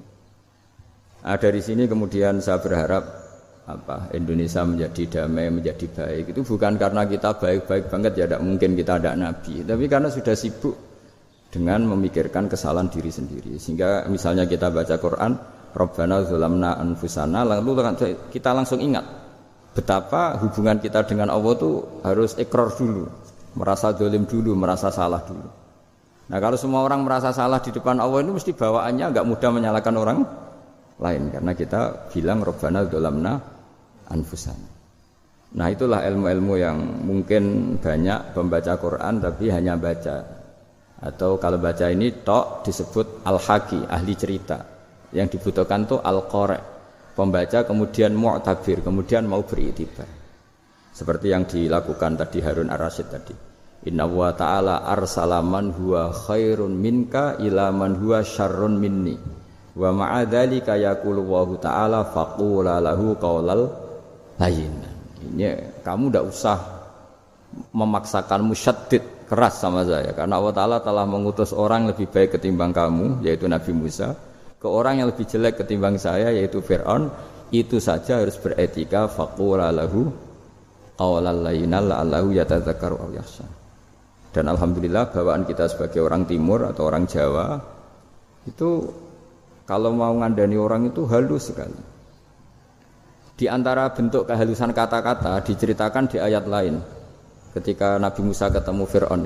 Nah, 1.24 1.40
dari 1.40 1.60
sini 1.64 1.88
kemudian 1.88 2.44
saya 2.44 2.60
berharap 2.60 3.23
apa 3.64 4.12
Indonesia 4.12 4.60
menjadi 4.60 5.02
damai, 5.20 5.48
menjadi 5.48 5.88
baik. 5.88 6.36
Itu 6.36 6.44
bukan 6.44 6.76
karena 6.76 7.08
kita 7.08 7.40
baik-baik 7.40 7.88
banget 7.88 8.12
ya 8.20 8.24
tidak 8.28 8.42
mungkin 8.44 8.76
kita 8.76 9.00
ada 9.00 9.16
nabi, 9.16 9.64
tapi 9.64 9.84
karena 9.88 10.12
sudah 10.12 10.36
sibuk 10.36 10.76
dengan 11.48 11.88
memikirkan 11.88 12.44
kesalahan 12.50 12.92
diri 12.92 13.08
sendiri. 13.08 13.56
Sehingga 13.56 14.04
misalnya 14.12 14.44
kita 14.44 14.68
baca 14.68 15.00
Quran, 15.00 15.32
Rabbana 15.72 16.28
zulamna 16.28 16.76
anfusana, 16.76 17.40
lalu 17.48 17.80
kita 18.28 18.52
langsung 18.52 18.84
ingat 18.84 19.04
betapa 19.72 20.36
hubungan 20.44 20.78
kita 20.78 21.08
dengan 21.08 21.32
Allah 21.32 21.52
itu 21.56 21.70
harus 22.04 22.36
ekor 22.36 22.68
dulu, 22.76 23.08
merasa 23.56 23.96
dolim 23.96 24.28
dulu, 24.28 24.52
merasa 24.52 24.92
salah 24.92 25.24
dulu. 25.24 25.48
Nah 26.24 26.38
kalau 26.40 26.56
semua 26.56 26.84
orang 26.84 27.04
merasa 27.04 27.32
salah 27.32 27.60
di 27.60 27.68
depan 27.72 28.00
Allah 28.00 28.24
itu 28.24 28.32
mesti 28.32 28.52
bawaannya 28.56 29.12
nggak 29.12 29.26
mudah 29.28 29.50
menyalahkan 29.52 29.94
orang 29.96 30.18
lain 30.96 31.22
karena 31.28 31.52
kita 31.52 32.08
bilang 32.08 32.40
robbana 32.40 32.86
dolamna 32.86 33.53
anfusan. 34.10 34.58
Nah 35.54 35.70
itulah 35.70 36.02
ilmu-ilmu 36.02 36.54
yang 36.58 36.78
mungkin 37.06 37.76
banyak 37.78 38.34
pembaca 38.34 38.74
Quran 38.76 39.22
tapi 39.22 39.52
hanya 39.54 39.78
baca. 39.78 40.16
Atau 41.04 41.36
kalau 41.36 41.60
baca 41.60 41.86
ini 41.92 42.24
tok 42.24 42.64
disebut 42.66 43.22
al-haki 43.22 43.86
ahli 43.86 44.14
cerita. 44.18 44.58
Yang 45.14 45.38
dibutuhkan 45.38 45.86
tuh 45.86 46.02
al-qore 46.02 46.58
pembaca 47.14 47.62
kemudian 47.62 48.18
mu'tabir 48.18 48.82
kemudian 48.82 49.30
mau 49.30 49.46
beritibar 49.46 50.24
seperti 50.94 51.34
yang 51.34 51.42
dilakukan 51.42 52.14
tadi 52.14 52.38
Harun 52.38 52.70
Ar-Rasyid 52.70 53.08
tadi. 53.10 53.34
Inna 53.90 54.06
wa 54.08 54.30
ta'ala 54.32 54.86
arsalaman 54.86 55.74
huwa 55.74 56.14
khairun 56.14 56.72
minka 56.72 57.36
ila 57.42 57.74
man 57.74 57.98
huwa 57.98 58.22
syarrun 58.22 58.78
minni. 58.78 59.18
Wa 59.74 59.90
ma'adzalika 59.90 60.78
yaqulu 60.78 61.20
wa 61.26 61.42
ta'ala 61.58 62.06
faqula 62.14 62.78
lahu 62.78 63.18
qaulal 63.18 63.83
lain. 64.40 64.72
Ini 65.24 65.80
kamu 65.82 66.10
tidak 66.10 66.24
usah 66.28 66.58
memaksakan 67.70 68.40
musyaddid 68.44 69.28
keras 69.30 69.62
sama 69.62 69.86
saya 69.86 70.12
karena 70.12 70.36
Allah 70.36 70.54
Taala 70.54 70.78
telah 70.82 71.06
mengutus 71.08 71.54
orang 71.54 71.88
lebih 71.88 72.10
baik 72.10 72.36
ketimbang 72.36 72.74
kamu 72.74 73.24
yaitu 73.24 73.48
Nabi 73.48 73.72
Musa 73.72 74.12
ke 74.58 74.66
orang 74.68 75.00
yang 75.00 75.08
lebih 75.08 75.24
jelek 75.24 75.64
ketimbang 75.64 75.96
saya 75.96 76.28
yaitu 76.34 76.60
Fir'aun 76.60 77.08
itu 77.54 77.78
saja 77.78 78.20
harus 78.20 78.34
beretika 78.36 79.06
faqula 79.06 79.70
lahu 79.70 80.10
aw 80.98 81.20
yakhsha. 83.14 83.46
Dan 84.34 84.50
alhamdulillah 84.50 85.14
bawaan 85.14 85.46
kita 85.46 85.70
sebagai 85.70 86.02
orang 86.02 86.26
timur 86.26 86.66
atau 86.66 86.90
orang 86.90 87.06
Jawa 87.06 87.54
itu 88.50 88.90
kalau 89.62 89.94
mau 89.94 90.10
ngandani 90.10 90.58
orang 90.58 90.90
itu 90.90 91.06
halus 91.06 91.54
sekali. 91.54 91.93
Di 93.34 93.50
antara 93.50 93.90
bentuk 93.90 94.30
kehalusan 94.30 94.70
kata-kata 94.70 95.42
diceritakan 95.42 96.06
di 96.06 96.22
ayat 96.22 96.46
lain. 96.46 96.78
Ketika 97.50 97.98
Nabi 97.98 98.30
Musa 98.30 98.50
ketemu 98.50 98.84
Fir'aun. 98.86 99.22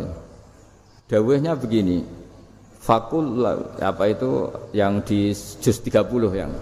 Dawehnya 1.09 1.57
begini. 1.57 2.05
Fakul 2.79 3.45
apa 3.85 4.05
itu 4.09 4.49
yang 4.73 5.05
di 5.05 5.33
juz 5.37 5.77
30 5.85 6.09
yang 6.33 6.53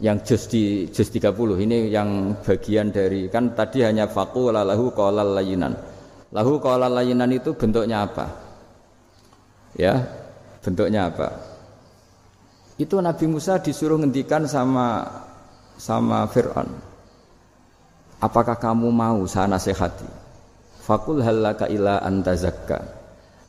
yang 0.00 0.16
juz 0.22 0.46
di 0.46 0.86
juz 0.86 1.10
30 1.10 1.34
ini 1.66 1.90
yang 1.90 2.38
bagian 2.46 2.94
dari 2.94 3.26
kan 3.26 3.52
tadi 3.52 3.82
hanya 3.82 4.06
fakul 4.06 4.54
lahu 4.54 4.94
qolal 4.94 5.34
layinan. 5.34 5.74
Lahu 6.30 6.62
qolal 6.62 6.94
layinan 6.94 7.26
itu 7.34 7.58
bentuknya 7.58 8.06
apa? 8.06 8.26
Ya, 9.74 9.98
bentuknya 10.62 11.10
apa? 11.10 11.28
Itu 12.78 13.02
Nabi 13.02 13.26
Musa 13.26 13.58
disuruh 13.58 13.98
ngendikan 13.98 14.46
sama 14.46 15.04
sama 15.80 16.28
Fir'aun. 16.28 16.68
Apakah 18.20 18.60
kamu 18.60 18.92
mau 18.92 19.24
saya 19.24 19.48
nasihati? 19.48 20.04
Fakul 20.84 21.24
halaka 21.24 21.64
ila 21.72 22.04
antazakka. 22.04 22.84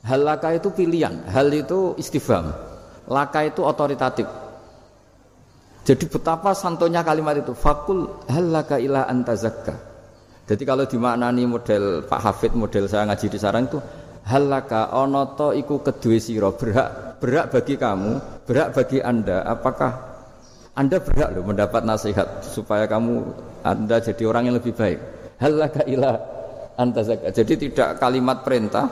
Halaka 0.07 0.55
itu 0.55 0.71
pilihan, 0.71 1.27
hal 1.27 1.51
itu 1.51 1.93
istifham. 1.99 2.55
Laka 3.11 3.43
itu 3.43 3.61
otoritatif. 3.67 4.25
Jadi 5.83 6.05
betapa 6.07 6.55
santonya 6.55 7.03
kalimat 7.03 7.35
itu. 7.35 7.51
Fakul 7.51 8.07
halaka 8.31 8.79
ila 8.79 9.03
antazakka. 9.11 9.75
Jadi 10.47 10.63
kalau 10.63 10.87
dimaknani 10.87 11.43
model 11.43 12.07
Pak 12.07 12.21
Hafid, 12.23 12.55
model 12.55 12.87
saya 12.87 13.03
ngaji 13.11 13.27
di 13.27 13.39
sarang 13.39 13.67
itu 13.67 13.79
halaka 14.27 14.95
onoto 14.95 15.51
iku 15.51 15.81
kedue 15.81 16.21
siro 16.21 16.53
berhak 16.55 17.17
berak 17.21 17.53
bagi 17.53 17.75
kamu, 17.77 18.43
berak 18.49 18.73
bagi 18.73 18.99
anda. 18.99 19.45
Apakah 19.45 20.10
Anda 20.71 21.03
berhak 21.03 21.35
loh 21.35 21.43
mendapat 21.43 21.83
nasihat 21.83 22.47
supaya 22.47 22.87
kamu 22.87 23.27
Anda 23.59 23.99
jadi 23.99 24.23
orang 24.23 24.47
yang 24.47 24.55
lebih 24.55 24.71
baik. 24.71 24.99
Halaka 25.41 25.83
ila 25.83 26.15
anta 26.79 27.03
Jadi 27.03 27.67
tidak 27.67 27.99
kalimat 27.99 28.45
perintah, 28.47 28.87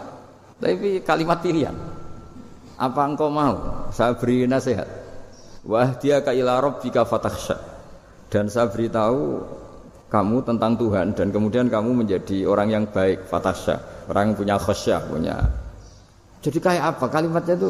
tapi 0.60 1.00
kalimat 1.06 1.40
pilihan. 1.40 1.76
Apa 2.80 3.02
engkau 3.08 3.32
mau? 3.32 3.88
Saya 3.96 4.16
beri 4.16 4.44
nasihat. 4.44 4.88
Wah 5.68 5.96
dia 5.96 6.20
ka 6.20 6.36
ila 6.36 6.60
rabbika 6.60 7.08
fatakhsha. 7.08 7.56
Dan 8.28 8.52
saya 8.52 8.68
beritahu 8.68 9.44
kamu 10.12 10.44
tentang 10.44 10.76
Tuhan 10.76 11.16
dan 11.16 11.30
kemudian 11.30 11.70
kamu 11.72 12.04
menjadi 12.06 12.44
orang 12.44 12.70
yang 12.74 12.84
baik 12.90 13.30
fatakhsha, 13.30 14.08
orang 14.12 14.32
yang 14.32 14.36
punya 14.36 14.56
khasyah, 14.60 15.00
punya. 15.08 15.38
Jadi 16.44 16.60
kayak 16.60 16.98
apa? 16.98 17.06
Kalimatnya 17.08 17.56
itu 17.56 17.70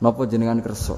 nopo 0.00 0.24
jenengan 0.28 0.60
kerso. 0.60 0.96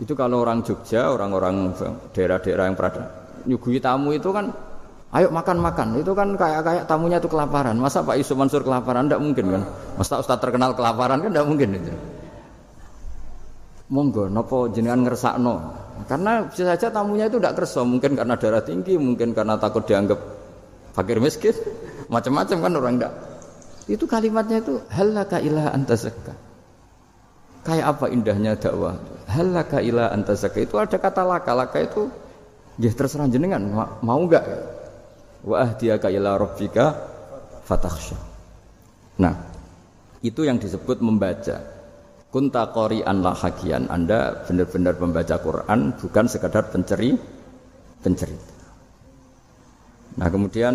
Itu 0.00 0.16
kalau 0.16 0.40
orang 0.40 0.64
Jogja, 0.64 1.12
orang-orang 1.12 1.76
daerah-daerah 2.16 2.72
yang 2.72 2.76
berada 2.76 3.20
nyugui 3.44 3.80
tamu 3.80 4.12
itu 4.12 4.28
kan 4.34 4.52
ayo 5.14 5.28
makan-makan. 5.32 6.00
Itu 6.00 6.12
kan 6.12 6.34
kayak 6.36 6.60
kayak 6.64 6.84
tamunya 6.90 7.22
itu 7.22 7.28
kelaparan. 7.30 7.76
Masa 7.78 8.04
Pak 8.04 8.16
Yusuf 8.18 8.36
Mansur 8.36 8.62
kelaparan? 8.64 9.08
Tidak 9.08 9.20
mungkin 9.20 9.44
kan. 9.48 9.62
Masa 9.96 10.20
Ustaz 10.20 10.38
terkenal 10.40 10.76
kelaparan 10.76 11.24
kan 11.24 11.30
tidak 11.30 11.46
mungkin 11.46 11.68
itu. 11.76 11.92
Monggo, 13.90 14.30
nopo 14.30 14.70
jenengan 14.70 15.02
ngersakno. 15.02 15.54
Karena 16.06 16.46
bisa 16.46 16.62
saja 16.62 16.94
tamunya 16.94 17.26
itu 17.26 17.42
tidak 17.42 17.58
kerso, 17.58 17.82
mungkin 17.82 18.14
karena 18.14 18.38
darah 18.38 18.62
tinggi, 18.62 18.94
mungkin 18.96 19.34
karena 19.34 19.58
takut 19.58 19.84
dianggap 19.84 20.16
fakir 20.94 21.18
miskin, 21.18 21.52
macam-macam 22.14 22.56
kan 22.56 22.72
orang 22.78 22.94
tidak. 22.96 23.12
Itu 23.90 24.06
kalimatnya 24.06 24.62
itu 24.62 24.78
halaka 24.94 25.42
ilah 25.42 25.74
antasaka. 25.74 26.38
Kayak 27.66 27.98
apa 27.98 28.06
indahnya 28.14 28.54
dakwah. 28.54 28.94
Halaka 29.30 29.78
ila 29.78 30.10
antazaka 30.10 30.58
itu 30.58 30.74
ada 30.74 30.98
kata 30.98 31.22
laka. 31.22 31.54
Laka 31.54 31.78
itu 31.78 32.10
ya 32.82 32.90
terserah 32.90 33.30
jenengan 33.30 33.62
mau 34.02 34.18
enggak? 34.18 34.42
Wa 35.46 35.62
ahdiyaka 35.70 36.10
ila 36.10 36.34
rabbika 36.34 36.98
fatakhsha. 37.62 38.18
Nah, 39.22 39.34
itu 40.26 40.42
yang 40.42 40.58
disebut 40.58 40.98
membaca. 40.98 41.78
Kunta 42.30 42.70
qori'an 42.70 43.22
lahagian. 43.22 43.90
Anda 43.90 44.46
benar-benar 44.46 44.98
membaca 44.98 45.38
Quran 45.38 45.98
bukan 45.98 46.24
sekadar 46.30 46.70
penceri 46.70 47.14
pencerita. 48.02 48.54
Nah, 50.18 50.26
kemudian 50.30 50.74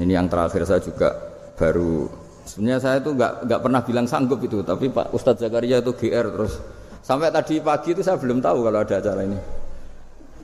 ini 0.00 0.12
yang 0.12 0.28
terakhir 0.28 0.64
saya 0.68 0.80
juga 0.84 1.12
baru 1.56 2.08
Sebenarnya 2.46 2.78
saya 2.78 3.02
itu 3.02 3.10
nggak 3.10 3.50
nggak 3.50 3.60
pernah 3.60 3.80
bilang 3.82 4.06
sanggup 4.06 4.38
itu, 4.38 4.62
tapi 4.62 4.86
Pak 4.86 5.10
Ustadz 5.10 5.42
Zakaria 5.42 5.82
itu 5.82 5.90
GR 5.98 6.26
terus. 6.30 6.54
Sampai 7.02 7.32
tadi 7.32 7.60
pagi 7.60 7.92
itu 7.96 8.02
saya 8.04 8.16
belum 8.20 8.38
tahu 8.40 8.66
kalau 8.66 8.78
ada 8.82 8.94
acara 9.00 9.20
ini. 9.24 9.38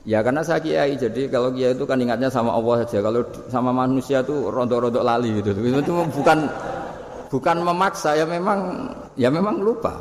Ya 0.02 0.18
karena 0.18 0.42
saya 0.42 0.58
kiai, 0.58 0.98
jadi 0.98 1.30
kalau 1.30 1.54
kiai 1.54 1.78
itu 1.78 1.86
kan 1.86 1.94
ingatnya 2.02 2.26
sama 2.26 2.50
Allah 2.58 2.82
saja. 2.82 2.98
Kalau 3.06 3.22
sama 3.46 3.70
manusia 3.70 4.18
itu 4.18 4.50
rontok-rontok 4.50 5.04
lali 5.06 5.38
gitu. 5.38 5.54
Itu 5.54 5.92
bukan 6.10 6.50
bukan 7.30 7.56
memaksa 7.62 8.18
ya 8.18 8.26
memang 8.26 8.90
ya 9.14 9.30
memang 9.30 9.62
lupa. 9.62 9.94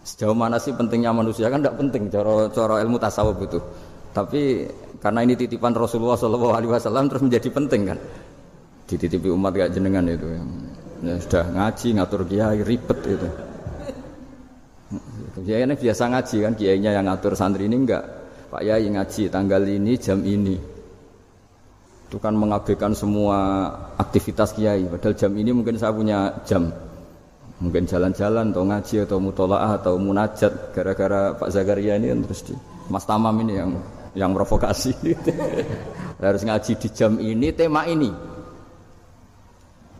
Sejauh 0.00 0.32
mana 0.32 0.56
sih 0.56 0.72
pentingnya 0.72 1.12
manusia 1.12 1.52
kan 1.52 1.60
tidak 1.60 1.76
penting 1.76 2.08
coro 2.08 2.48
coro 2.48 2.80
ilmu 2.80 2.96
tasawuf 2.96 3.36
itu. 3.44 3.60
Tapi 4.16 4.64
karena 4.96 5.20
ini 5.28 5.36
titipan 5.36 5.76
Rasulullah 5.76 6.16
SAW 6.16 7.04
terus 7.12 7.20
menjadi 7.20 7.48
penting 7.52 7.82
kan. 7.92 7.98
Dititipi 8.88 9.28
umat 9.28 9.52
kayak 9.52 9.76
jenengan 9.76 10.08
itu. 10.08 10.24
Ya, 11.04 11.20
sudah 11.20 11.44
ngaji 11.52 11.86
ngatur 12.00 12.22
kiai 12.24 12.64
ribet 12.64 12.98
itu. 13.04 13.28
Kiai 15.44 15.68
ini 15.68 15.76
biasa 15.76 16.08
ngaji 16.08 16.36
kan 16.48 16.52
kiainya 16.56 16.96
yang 16.96 17.04
ngatur 17.12 17.36
santri 17.36 17.68
ini 17.68 17.76
enggak. 17.76 18.04
Pak 18.48 18.62
Yai 18.64 18.88
ngaji 18.88 19.28
tanggal 19.28 19.60
ini 19.68 19.92
jam 20.00 20.24
ini. 20.24 20.56
Itu 22.06 22.16
kan 22.22 22.32
mengabaikan 22.38 22.96
semua 22.96 23.68
aktivitas 24.00 24.56
kiai. 24.56 24.88
Padahal 24.88 25.12
jam 25.18 25.36
ini 25.36 25.52
mungkin 25.52 25.76
saya 25.76 25.92
punya 25.92 26.32
jam. 26.48 26.72
Mungkin 27.60 27.84
jalan-jalan 27.84 28.52
atau 28.52 28.64
ngaji 28.64 28.96
atau 29.04 29.18
mutolaah 29.20 29.80
atau 29.80 29.96
munajat 30.00 30.76
gara-gara 30.76 31.36
Pak 31.36 31.48
Zakaria 31.52 31.96
ini 31.96 32.12
kan 32.12 32.18
terus 32.24 32.40
di 32.44 32.54
Mas 32.88 33.04
Tamam 33.08 33.32
ini 33.44 33.52
yang 33.60 33.70
yang 34.16 34.30
provokasi. 34.32 34.96
Harus 36.24 36.42
ngaji 36.48 36.72
di 36.80 36.88
jam 36.96 37.20
ini 37.20 37.52
tema 37.52 37.84
ini. 37.84 38.08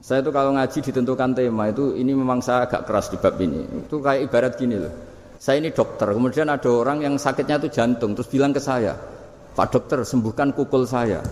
Saya 0.00 0.22
itu 0.22 0.30
kalau 0.30 0.54
ngaji 0.54 0.78
ditentukan 0.80 1.34
tema 1.34 1.68
itu 1.68 1.92
ini 1.98 2.14
memang 2.14 2.38
saya 2.40 2.64
agak 2.70 2.86
keras 2.88 3.12
di 3.12 3.18
bab 3.20 3.36
ini. 3.42 3.84
Itu 3.84 3.98
kayak 3.98 4.30
ibarat 4.30 4.54
gini 4.54 4.76
loh. 4.78 5.15
Saya 5.46 5.62
ini 5.62 5.70
dokter, 5.70 6.10
kemudian 6.10 6.50
ada 6.50 6.66
orang 6.66 7.06
yang 7.06 7.14
sakitnya 7.14 7.62
itu 7.62 7.70
jantung, 7.70 8.18
terus 8.18 8.26
bilang 8.26 8.50
ke 8.50 8.58
saya, 8.58 8.98
Pak 9.54 9.70
dokter 9.70 10.02
sembuhkan 10.02 10.50
kukul 10.50 10.82
saya. 10.90 11.22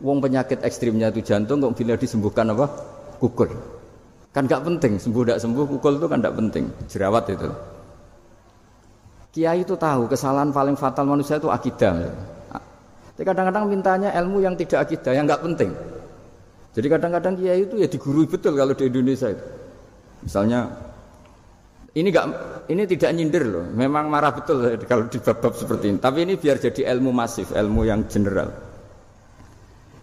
Wong 0.00 0.24
penyakit 0.24 0.64
ekstrimnya 0.64 1.12
itu 1.12 1.20
jantung, 1.20 1.60
kok 1.60 1.76
bila 1.76 1.92
disembuhkan 2.00 2.48
apa? 2.56 2.72
Kukul. 3.20 3.52
Kan 4.32 4.48
gak 4.48 4.64
penting, 4.64 4.96
sembuh 4.96 5.28
tidak 5.28 5.44
sembuh, 5.44 5.64
kukul 5.76 6.00
itu 6.00 6.08
kan 6.08 6.24
gak 6.24 6.36
penting. 6.40 6.72
Jerawat 6.88 7.28
itu. 7.28 7.52
Kiai 9.36 9.60
itu 9.60 9.76
tahu 9.76 10.08
kesalahan 10.08 10.48
paling 10.48 10.80
fatal 10.80 11.04
manusia 11.04 11.36
itu 11.36 11.52
akidah. 11.52 12.08
Tapi 13.12 13.28
kadang-kadang 13.28 13.68
mintanya 13.68 14.08
ilmu 14.24 14.40
yang 14.40 14.56
tidak 14.56 14.88
akidah, 14.88 15.12
yang 15.12 15.28
gak 15.28 15.44
penting. 15.44 15.76
Jadi 16.72 16.86
kadang-kadang 16.88 17.36
kiai 17.36 17.60
itu 17.60 17.76
ya 17.76 17.92
digurui 17.92 18.24
betul 18.24 18.56
kalau 18.56 18.72
di 18.72 18.88
Indonesia 18.88 19.28
itu. 19.28 19.44
Misalnya 20.24 20.87
ini 21.98 22.08
enggak 22.14 22.26
ini 22.68 22.82
tidak 22.84 23.10
nyindir 23.16 23.44
loh, 23.48 23.64
memang 23.64 24.12
marah 24.12 24.30
betul 24.30 24.62
kalau 24.90 25.08
di 25.08 25.18
bab-bab 25.18 25.52
seperti 25.56 25.90
ini. 25.90 25.98
Tapi 25.98 26.18
ini 26.28 26.34
biar 26.36 26.56
jadi 26.60 26.92
ilmu 26.94 27.10
masif, 27.10 27.50
ilmu 27.50 27.82
yang 27.88 28.06
general. 28.06 28.52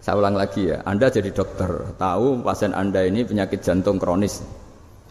Saya 0.02 0.22
ulang 0.22 0.38
lagi 0.38 0.70
ya, 0.70 0.86
Anda 0.86 1.10
jadi 1.10 1.34
dokter, 1.34 1.98
tahu 1.98 2.42
pasien 2.46 2.70
Anda 2.70 3.02
ini 3.02 3.26
penyakit 3.26 3.58
jantung 3.58 3.98
kronis 3.98 4.38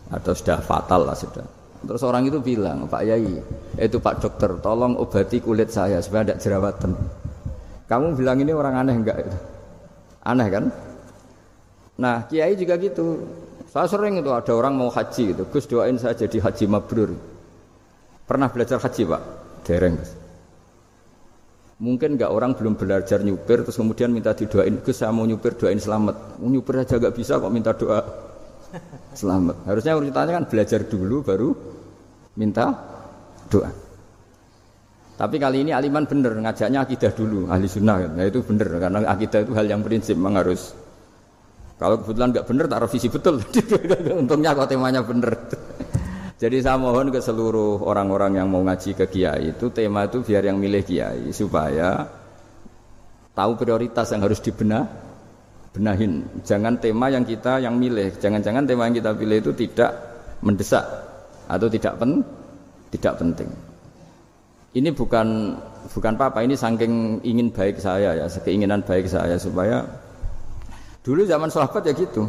atau 0.07 0.31
sudah 0.31 0.63
fatal 0.63 1.03
lah 1.03 1.17
sudah. 1.17 1.43
Terus 1.85 2.01
orang 2.07 2.31
itu 2.31 2.39
bilang, 2.39 2.87
Pak 2.87 3.03
Yai, 3.03 3.35
itu 3.75 3.97
Pak 3.99 4.23
dokter, 4.23 4.55
tolong 4.63 4.95
obati 4.95 5.43
kulit 5.43 5.67
saya 5.67 5.99
supaya 5.99 6.23
tidak 6.23 6.39
jerawatan. 6.39 6.91
Kamu 7.85 8.15
bilang 8.17 8.39
ini 8.39 8.55
orang 8.55 8.87
aneh 8.87 8.95
enggak? 8.95 9.17
Aneh 10.25 10.47
kan? 10.47 10.65
Nah, 11.99 12.25
kiai 12.25 12.57
juga 12.57 12.79
gitu. 12.81 13.21
Saya 13.75 13.91
sering 13.91 14.15
itu 14.23 14.31
ada 14.31 14.55
orang 14.55 14.79
mau 14.79 14.87
haji 14.87 15.35
gitu. 15.35 15.43
Gus 15.51 15.67
doain 15.67 15.99
saya 15.99 16.15
jadi 16.15 16.39
haji 16.39 16.63
mabrur. 16.63 17.11
Pernah 18.23 18.47
belajar 18.47 18.79
haji, 18.79 19.03
Pak? 19.03 19.21
Dereng. 19.67 19.99
Mungkin 21.83 22.15
enggak 22.15 22.31
orang 22.31 22.55
belum 22.55 22.79
belajar 22.79 23.19
nyupir 23.19 23.67
terus 23.67 23.75
kemudian 23.75 24.15
minta 24.15 24.31
didoain, 24.31 24.79
Gus 24.79 24.95
saya 24.95 25.11
mau 25.11 25.27
nyupir 25.27 25.59
doain 25.59 25.75
selamat. 25.75 26.39
Mau 26.39 26.47
nyupir 26.47 26.87
aja 26.87 26.95
enggak 26.95 27.19
bisa 27.19 27.35
kok 27.35 27.51
minta 27.51 27.75
doa 27.75 27.99
selamat. 29.11 29.67
Harusnya 29.67 29.99
urutannya 29.99 30.33
kan 30.39 30.45
belajar 30.47 30.79
dulu 30.87 31.27
baru 31.27 31.49
minta 32.39 32.71
doa. 33.51 33.75
Tapi 35.19 35.35
kali 35.35 35.67
ini 35.67 35.75
aliman 35.75 36.07
bener 36.07 36.31
ngajaknya 36.31 36.79
akidah 36.79 37.11
dulu 37.11 37.51
ahli 37.51 37.67
sunnah. 37.67 38.07
Nah 38.07 38.23
itu 38.23 38.39
bener 38.39 38.71
karena 38.79 39.03
akidah 39.03 39.43
itu 39.43 39.51
hal 39.51 39.67
yang 39.67 39.83
prinsip 39.83 40.15
memang 40.15 40.39
harus 40.39 40.71
kalau 41.75 41.99
kebetulan 41.99 42.31
nggak 42.31 42.47
benar 42.47 42.65
tak 42.71 42.79
revisi 42.87 43.07
betul. 43.11 43.35
Untungnya 44.23 44.55
kok 44.55 44.67
temanya 44.71 45.03
benar. 45.03 45.35
Jadi 46.41 46.59
saya 46.59 46.75
mohon 46.75 47.11
ke 47.11 47.19
seluruh 47.23 47.83
orang-orang 47.83 48.39
yang 48.39 48.47
mau 48.51 48.59
ngaji 48.63 48.91
ke 48.95 49.05
kiai 49.07 49.55
itu 49.55 49.71
tema 49.71 50.03
itu 50.07 50.19
biar 50.19 50.43
yang 50.43 50.59
milih 50.59 50.83
kiai 50.83 51.31
supaya 51.31 52.07
tahu 53.31 53.55
prioritas 53.59 54.11
yang 54.11 54.23
harus 54.23 54.39
dibenah 54.43 54.83
benahin. 55.75 56.23
Jangan 56.43 56.79
tema 56.79 57.11
yang 57.11 57.27
kita 57.27 57.59
yang 57.59 57.75
milih, 57.75 58.15
jangan-jangan 58.19 58.63
tema 58.67 58.87
yang 58.87 58.95
kita 58.99 59.11
pilih 59.15 59.37
itu 59.43 59.51
tidak 59.55 59.91
mendesak 60.43 60.83
atau 61.47 61.67
tidak 61.67 61.99
pen 61.99 62.23
tidak 62.91 63.19
penting. 63.19 63.51
Ini 64.75 64.91
bukan 64.91 65.55
bukan 65.91 66.13
apa-apa, 66.19 66.43
ini 66.43 66.55
saking 66.55 67.23
ingin 67.23 67.47
baik 67.51 67.79
saya 67.79 68.15
ya, 68.15 68.25
keinginan 68.43 68.83
baik 68.83 69.07
saya 69.07 69.39
supaya 69.39 69.83
Dulu 71.05 71.21
zaman 71.21 71.53
sahabat 71.53 71.85
ya 71.85 71.93
gitu. 71.93 72.25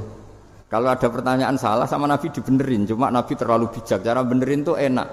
Kalau 0.68 0.92
ada 0.92 1.08
pertanyaan 1.08 1.56
salah 1.56 1.88
sama 1.88 2.04
Nabi 2.04 2.28
dibenerin, 2.28 2.84
cuma 2.84 3.08
Nabi 3.08 3.32
terlalu 3.32 3.72
bijak. 3.72 4.04
Cara 4.04 4.20
benerin 4.20 4.60
tuh 4.60 4.76
enak. 4.76 5.08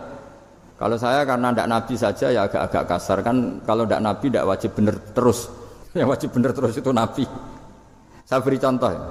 Kalau 0.76 1.00
saya 1.00 1.24
karena 1.24 1.56
tidak 1.56 1.68
Nabi 1.72 1.94
saja 1.96 2.28
ya 2.28 2.42
agak-agak 2.44 2.84
kasar 2.92 3.24
kan. 3.24 3.64
Kalau 3.64 3.88
tidak 3.88 4.04
Nabi 4.04 4.26
tidak 4.28 4.46
wajib 4.52 4.72
bener 4.76 4.96
terus. 5.16 5.48
Yang 5.96 6.10
wajib 6.12 6.30
bener 6.36 6.52
terus 6.52 6.74
itu 6.76 6.92
Nabi. 6.92 7.24
Saya 8.28 8.44
beri 8.44 8.60
contoh. 8.60 8.92
Ya. 8.92 9.02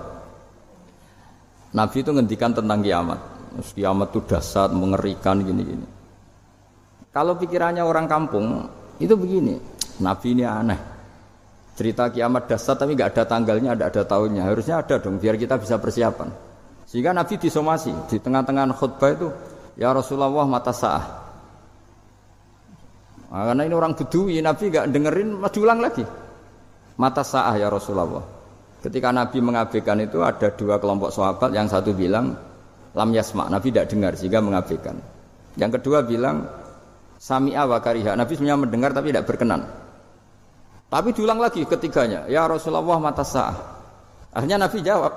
Nabi 1.72 1.96
itu 2.04 2.10
ngendikan 2.12 2.52
tentang 2.52 2.84
kiamat. 2.84 3.20
Kiamat 3.72 4.08
itu 4.12 4.20
dasar, 4.28 4.68
mengerikan 4.68 5.40
gini-gini. 5.40 5.88
Kalau 7.08 7.36
pikirannya 7.40 7.80
orang 7.80 8.04
kampung 8.04 8.68
itu 9.00 9.16
begini. 9.16 9.56
Nabi 10.04 10.26
ini 10.36 10.44
aneh. 10.44 10.91
Cerita 11.72 12.12
kiamat 12.12 12.52
dasar 12.52 12.76
tapi 12.76 12.92
nggak 12.92 13.16
ada 13.16 13.24
tanggalnya, 13.24 13.72
ada 13.72 13.88
ada 13.88 14.02
tahunnya. 14.04 14.44
Harusnya 14.44 14.84
ada 14.84 15.00
dong 15.00 15.16
biar 15.16 15.40
kita 15.40 15.56
bisa 15.56 15.80
persiapan. 15.80 16.28
Sehingga 16.84 17.16
Nabi 17.16 17.40
disomasi 17.40 17.88
di 18.12 18.20
tengah-tengah 18.20 18.68
khutbah 18.76 19.10
itu, 19.16 19.28
ya 19.80 19.96
Rasulullah 19.96 20.44
mata 20.44 20.76
sah. 20.76 21.04
Nah, 23.32 23.48
karena 23.48 23.64
ini 23.64 23.72
orang 23.72 23.96
bedui, 23.96 24.36
Nabi 24.44 24.68
nggak 24.68 24.86
dengerin, 24.92 25.28
diulang 25.40 25.80
lagi. 25.80 26.04
Mata 27.00 27.24
sah 27.24 27.56
ya 27.56 27.72
Rasulullah. 27.72 28.20
Ketika 28.84 29.08
Nabi 29.08 29.40
mengabaikan 29.40 29.96
itu 30.04 30.20
ada 30.20 30.52
dua 30.52 30.76
kelompok 30.76 31.08
sahabat, 31.08 31.56
yang 31.56 31.72
satu 31.72 31.96
bilang 31.96 32.36
lam 32.92 33.08
yasma, 33.16 33.48
Nabi 33.48 33.72
tidak 33.72 33.88
dengar 33.88 34.12
sehingga 34.12 34.44
mengabaikan. 34.44 35.00
Yang 35.56 35.80
kedua 35.80 36.04
bilang 36.04 36.44
sami'a 37.16 37.64
wa 37.64 37.80
kariha, 37.80 38.12
Nabi 38.12 38.36
sebenarnya 38.36 38.60
mendengar 38.60 38.90
tapi 38.92 39.08
tidak 39.08 39.24
berkenan. 39.24 39.81
Tapi 40.92 41.08
diulang 41.16 41.40
lagi 41.40 41.64
ketiganya, 41.64 42.28
ya 42.28 42.44
Rasulullah 42.44 43.00
mata 43.00 43.24
sah. 43.24 43.56
Akhirnya 44.28 44.60
Nabi 44.60 44.84
jawab, 44.84 45.12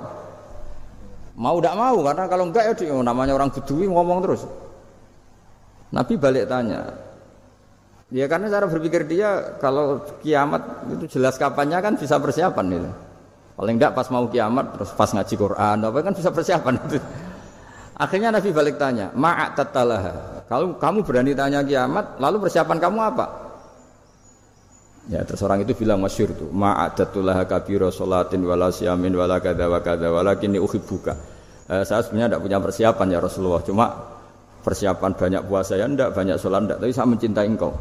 mau 1.35 1.59
tidak 1.59 1.75
mau 1.75 1.99
karena 1.99 2.23
kalau 2.31 2.47
enggak 2.47 2.63
ya 2.63 2.73
dia, 2.79 2.95
namanya 2.95 3.35
orang 3.35 3.51
bedui 3.51 3.83
ngomong 3.91 4.23
terus. 4.23 4.47
Nabi 5.91 6.15
balik 6.15 6.47
tanya, 6.47 6.95
Ya 8.13 8.29
karena 8.29 8.53
cara 8.53 8.69
berpikir 8.69 9.09
dia 9.09 9.57
kalau 9.57 9.97
kiamat 10.21 10.87
itu 10.93 11.17
jelas 11.17 11.41
kapannya 11.41 11.81
kan 11.81 11.97
bisa 11.97 12.21
persiapan 12.21 12.65
itu. 12.77 12.91
Paling 13.57 13.75
enggak 13.81 13.91
pas 13.97 14.07
mau 14.13 14.29
kiamat 14.29 14.77
terus 14.77 14.93
pas 14.93 15.09
ngaji 15.09 15.35
Quran 15.35 15.77
apa 15.83 15.99
kan 15.99 16.13
bisa 16.13 16.29
persiapan 16.29 16.73
itu. 16.85 17.01
Akhirnya 17.95 18.29
Nabi 18.29 18.51
balik 18.51 18.75
tanya, 18.79 19.09
"Ma'at 19.15 19.59
tatalaha." 19.59 20.45
Kalau 20.45 20.79
kamu 20.79 21.01
berani 21.01 21.33
tanya 21.33 21.59
kiamat, 21.65 22.19
lalu 22.21 22.45
persiapan 22.45 22.77
kamu 22.77 22.99
apa? 23.03 23.44
Ya 25.05 25.21
terus 25.21 25.45
itu 25.45 25.73
bilang 25.77 26.01
masyur 26.01 26.33
tuh, 26.33 26.49
"Ma'adatulaha 26.49 27.45
kabiro 27.45 27.93
salatin 27.93 28.41
wala 28.41 28.73
siyamin 28.73 29.13
wala 29.13 29.37
kada 29.37 29.69
wa 29.69 29.77
kada 29.77 30.09
walakinni 30.09 30.57
uhibbuka." 30.57 31.13
Eh, 31.69 31.85
saya 31.85 32.01
sebenarnya 32.01 32.37
tidak 32.37 32.41
punya 32.41 32.57
persiapan 32.57 33.07
ya 33.13 33.19
Rasulullah, 33.21 33.61
cuma 33.61 33.85
persiapan 34.65 35.13
banyak 35.13 35.41
puasa 35.45 35.77
ya 35.77 35.85
enggak, 35.85 36.09
banyak 36.09 36.41
sholat 36.41 36.65
enggak, 36.65 36.77
tapi 36.81 36.89
saya 36.89 37.05
mencintai 37.05 37.45
engkau. 37.45 37.73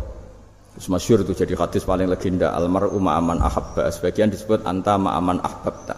Terus 0.77 0.89
masyur 0.93 1.25
itu 1.25 1.33
jadi 1.33 1.55
hadis 1.57 1.87
paling 1.87 2.11
legenda 2.11 2.53
almar'u 2.53 2.99
ma'aman 3.01 3.41
ahabba. 3.41 3.89
Sebagian 3.89 4.29
disebut 4.29 4.67
anta 4.69 5.01
ma'aman 5.01 5.41
ahbabta. 5.41 5.97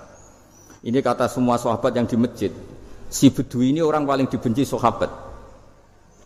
Ini 0.86 1.02
kata 1.02 1.26
semua 1.26 1.58
sahabat 1.58 1.90
yang 1.96 2.06
di 2.06 2.14
masjid. 2.14 2.52
Si 3.10 3.32
Bedui 3.34 3.74
ini 3.74 3.82
orang 3.82 4.06
paling 4.06 4.30
dibenci 4.30 4.62
sahabat. 4.62 5.25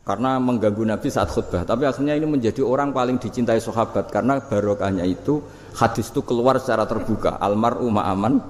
Karena 0.01 0.41
mengganggu 0.41 0.83
Nabi 0.83 1.09
saat 1.13 1.29
khutbah. 1.29 1.63
Tapi 1.63 1.85
akhirnya 1.85 2.17
ini 2.17 2.27
menjadi 2.27 2.65
orang 2.65 2.91
paling 2.91 3.21
dicintai 3.21 3.61
sahabat. 3.61 4.09
Karena 4.09 4.41
barokahnya 4.41 5.05
itu 5.05 5.45
hadis 5.77 6.11
itu 6.11 6.25
keluar 6.25 6.57
secara 6.59 6.89
terbuka. 6.89 7.37
Almar'u 7.37 7.87
ma'aman 7.93 8.41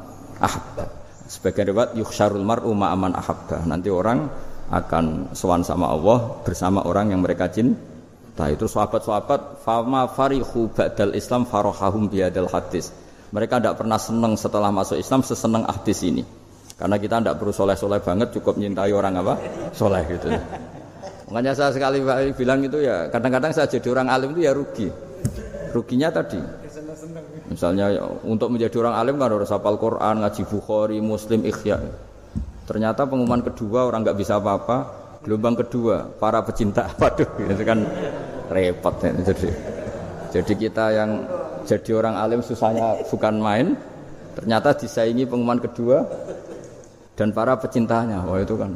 ahabba. 0.41 0.85
Sebagian 1.31 1.75
riwayat 1.75 1.91
yukhsyarul 1.99 2.47
mar'u 2.47 2.71
ma'aman 2.73 3.13
ahabba. 3.19 3.67
Nanti 3.67 3.91
orang 3.91 4.31
akan 4.71 5.35
sowan 5.35 5.67
sama 5.67 5.91
Allah 5.91 6.39
bersama 6.47 6.87
orang 6.87 7.11
yang 7.11 7.21
mereka 7.27 7.51
cintai 7.51 8.55
itu 8.55 8.71
sahabat-sahabat 8.71 9.67
fama 9.67 10.07
farihu 10.07 10.71
ba'dal 10.71 11.19
Islam 11.19 11.43
farohahum 11.45 12.07
biadal 12.07 12.47
hadis. 12.47 12.95
Mereka 13.35 13.59
tidak 13.59 13.79
pernah 13.79 13.99
senang 13.99 14.35
setelah 14.39 14.71
masuk 14.71 14.99
Islam 14.99 15.23
sesenang 15.27 15.67
hadis 15.67 16.03
ini. 16.07 16.23
Karena 16.75 16.97
kita 16.97 17.21
tidak 17.21 17.37
perlu 17.37 17.53
soleh-soleh 17.53 18.01
banget, 18.01 18.33
cukup 18.35 18.57
nyintai 18.57 18.91
orang 18.91 19.21
apa? 19.21 19.37
Soleh 19.77 20.01
gitu. 20.09 20.33
Makanya 21.31 21.55
saya 21.55 21.71
sekali 21.71 22.03
bilang 22.35 22.59
itu 22.67 22.83
ya, 22.83 23.07
kadang-kadang 23.07 23.55
saya 23.55 23.71
jadi 23.71 23.87
orang 23.95 24.11
alim 24.11 24.35
itu 24.35 24.43
ya 24.45 24.53
rugi. 24.53 24.91
Ruginya 25.71 26.11
tadi. 26.11 26.43
Misalnya 27.47 27.95
untuk 28.27 28.51
menjadi 28.51 28.83
orang 28.83 28.95
alim 28.99 29.15
kan 29.19 29.31
harus 29.31 29.51
hafal 29.55 29.79
Quran, 29.79 30.27
ngaji 30.27 30.43
Bukhari, 30.51 30.99
Muslim, 30.99 31.47
Ikhya. 31.47 31.79
Ternyata 32.67 33.07
pengumuman 33.07 33.43
kedua 33.47 33.87
orang 33.87 34.03
nggak 34.03 34.19
bisa 34.19 34.43
apa-apa, 34.43 35.01
Gelombang 35.21 35.53
kedua, 35.53 36.09
para 36.17 36.41
pecinta. 36.41 36.89
Waduh, 37.01 37.29
itu 37.45 37.61
kan 37.61 37.85
repot 38.49 38.95
ya. 39.05 39.13
Jadi, 39.21 39.49
jadi 40.33 40.53
kita 40.57 40.85
yang 40.97 41.11
jadi 41.69 41.91
orang 41.93 42.15
alim 42.17 42.41
susahnya 42.41 43.05
bukan 43.05 43.37
main. 43.37 43.77
Ternyata 44.33 44.73
disaingi 44.73 45.29
pengumuman 45.29 45.61
kedua 45.61 46.09
dan 47.21 47.37
para 47.37 47.53
pecintanya. 47.61 48.25
Wah 48.25 48.41
itu 48.41 48.57
kan. 48.57 48.73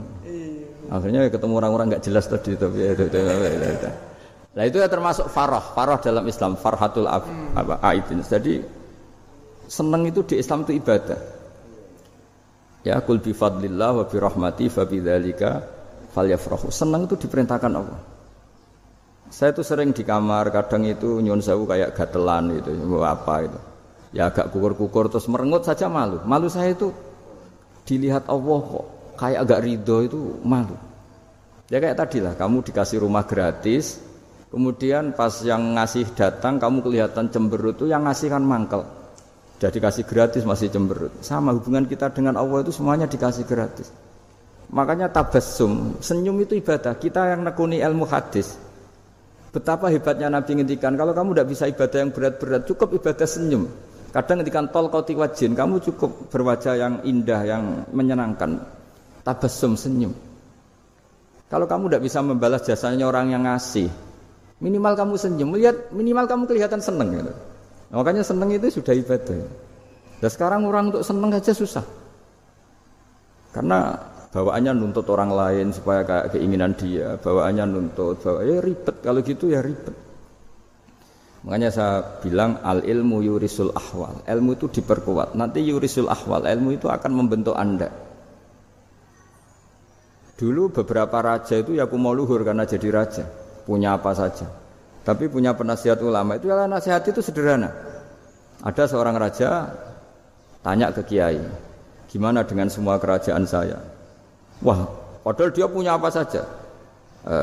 Akhirnya 0.93 1.29
ketemu 1.33 1.55
orang-orang 1.61 1.97
nggak 1.97 2.05
jelas 2.05 2.29
tadi 2.29 2.57
tapi 2.57 2.85
ya, 2.85 2.93
itu. 2.93 3.89
Nah 4.55 4.63
itu 4.63 4.77
ya 4.79 4.87
termasuk 4.87 5.27
farah, 5.33 5.63
farah 5.75 5.99
dalam 5.99 6.23
Islam, 6.31 6.55
farhatul 6.55 7.11
ab, 7.11 7.27
apa, 7.59 7.83
aibin. 7.91 8.23
Jadi 8.23 8.63
seneng 9.67 10.07
itu 10.07 10.23
di 10.23 10.39
Islam 10.39 10.63
itu 10.69 10.79
ibadah. 10.79 11.21
Ya 12.85 13.01
kul 13.01 13.19
bi 13.19 13.33
fadlillah 13.33 13.91
wa 13.97 14.05
bi 14.07 14.17
rahmati 14.21 14.69
fa 14.71 14.85
bidzalika 14.87 15.65
falyafrahu. 16.15 16.71
Senang 16.71 17.11
itu 17.11 17.17
diperintahkan 17.19 17.73
Allah. 17.75 18.01
Saya 19.33 19.51
itu 19.51 19.67
sering 19.67 19.91
di 19.91 20.07
kamar, 20.07 20.55
kadang 20.55 20.87
itu 20.87 21.19
nyun 21.19 21.43
sewu 21.43 21.67
kayak 21.67 21.97
gatelan 21.97 22.55
itu, 22.55 22.71
apa 23.03 23.35
itu. 23.43 23.59
Ya 24.15 24.31
agak 24.31 24.55
kukur-kukur 24.55 25.11
terus 25.11 25.27
merengut 25.27 25.67
saja 25.67 25.91
malu. 25.91 26.23
Malu 26.23 26.47
saya 26.47 26.71
itu 26.71 26.95
dilihat 27.83 28.31
Allah 28.31 28.61
kok 28.63 28.94
kayak 29.17 29.49
agak 29.49 29.63
ridho 29.65 29.97
itu 30.05 30.21
malu. 30.43 30.77
Ya 31.73 31.81
kayak 31.81 31.97
tadi 31.97 32.21
lah, 32.21 32.37
kamu 32.37 32.61
dikasih 32.61 33.01
rumah 33.01 33.25
gratis, 33.25 33.99
kemudian 34.53 35.17
pas 35.17 35.33
yang 35.41 35.75
ngasih 35.75 36.13
datang 36.13 36.61
kamu 36.61 36.85
kelihatan 36.85 37.33
cemberut 37.33 37.81
itu 37.81 37.89
yang 37.89 38.05
ngasih 38.05 38.29
kan 38.29 38.45
mangkel. 38.45 38.85
Jadi 39.59 39.81
dikasih 39.81 40.05
gratis 40.05 40.43
masih 40.45 40.69
cemberut. 40.69 41.15
Sama 41.25 41.55
hubungan 41.57 41.89
kita 41.89 42.13
dengan 42.13 42.37
Allah 42.37 42.61
itu 42.61 42.75
semuanya 42.75 43.09
dikasih 43.09 43.49
gratis. 43.49 43.89
Makanya 44.75 45.09
tabassum, 45.09 45.97
senyum 46.03 46.37
itu 46.43 46.59
ibadah. 46.59 46.99
Kita 46.99 47.33
yang 47.33 47.47
nekuni 47.47 47.79
ilmu 47.79 48.05
hadis. 48.11 48.59
Betapa 49.55 49.87
hebatnya 49.87 50.27
Nabi 50.27 50.59
ngendikan, 50.59 50.99
kalau 50.99 51.15
kamu 51.15 51.31
tidak 51.39 51.49
bisa 51.55 51.65
ibadah 51.71 51.99
yang 52.03 52.11
berat-berat, 52.11 52.67
cukup 52.67 52.91
ibadah 52.99 53.23
senyum. 53.23 53.71
Kadang 54.11 54.43
ngendikan 54.43 54.67
tol 54.75 54.91
kau 54.91 55.03
wajin, 55.03 55.55
kamu 55.55 55.79
cukup 55.79 56.27
berwajah 56.31 56.75
yang 56.75 56.95
indah, 57.07 57.41
yang 57.47 57.87
menyenangkan. 57.95 58.63
Tabassum, 59.25 59.75
senyum. 59.75 60.13
Kalau 61.49 61.65
kamu 61.65 61.89
tidak 61.89 62.03
bisa 62.05 62.21
membalas 62.21 62.63
jasanya 62.69 63.09
orang 63.09 63.33
yang 63.33 63.49
ngasih, 63.49 63.89
minimal 64.61 64.93
kamu 64.93 65.15
senyum, 65.17 65.49
lihat 65.57 65.91
minimal 65.97 66.29
kamu 66.29 66.45
kelihatan 66.45 66.85
seneng. 66.85 67.09
Gitu. 67.21 67.33
makanya 67.95 68.27
seneng 68.27 68.51
itu 68.51 68.81
sudah 68.81 68.91
ibadah. 68.91 69.39
Dan 70.19 70.31
sekarang 70.33 70.67
orang 70.67 70.91
untuk 70.91 71.05
seneng 71.07 71.31
aja 71.31 71.53
susah. 71.55 71.85
Karena 73.55 73.95
bawaannya 74.35 74.73
nuntut 74.75 75.07
orang 75.15 75.31
lain 75.31 75.71
supaya 75.71 76.03
kayak 76.03 76.35
keinginan 76.35 76.75
dia, 76.75 77.15
bawaannya 77.23 77.65
nuntut, 77.71 78.19
bawa 78.19 78.43
ya 78.43 78.59
ribet 78.59 78.99
kalau 78.99 79.23
gitu 79.23 79.47
ya 79.47 79.63
ribet. 79.63 79.95
Makanya 81.45 81.71
saya 81.71 81.95
bilang 82.25 82.59
al 82.65 82.83
ilmu 82.83 83.21
yurisul 83.21 83.71
ahwal, 83.77 84.27
ilmu 84.27 84.59
itu 84.59 84.67
diperkuat. 84.81 85.39
Nanti 85.39 85.63
yurisul 85.63 86.11
ahwal, 86.11 86.51
ilmu 86.51 86.75
itu 86.75 86.91
akan 86.91 87.13
membentuk 87.15 87.55
anda. 87.55 87.93
Dulu 90.35 90.75
beberapa 90.75 91.23
raja 91.23 91.55
itu 91.63 91.79
ya 91.79 91.87
mau 91.87 92.11
luhur 92.11 92.43
karena 92.43 92.67
jadi 92.67 92.91
raja, 92.91 93.23
punya 93.63 93.95
apa 93.95 94.11
saja. 94.19 94.51
Tapi 95.07 95.31
punya 95.31 95.55
penasihat 95.55 96.01
ulama 96.03 96.41
itu 96.41 96.51
ya 96.51 96.67
nasihat 96.67 97.07
itu 97.07 97.23
sederhana. 97.23 97.71
Ada 98.65 98.91
seorang 98.91 99.15
raja 99.15 99.71
tanya 100.65 100.91
ke 100.91 101.05
kiai, 101.07 101.39
gimana 102.11 102.43
dengan 102.43 102.67
semua 102.67 102.99
kerajaan 102.99 103.47
saya? 103.47 103.79
Wah, 104.65 104.89
padahal 105.23 105.53
dia 105.53 105.69
punya 105.69 105.95
apa 105.95 106.09
saja. 106.09 106.43
E, 107.23 107.37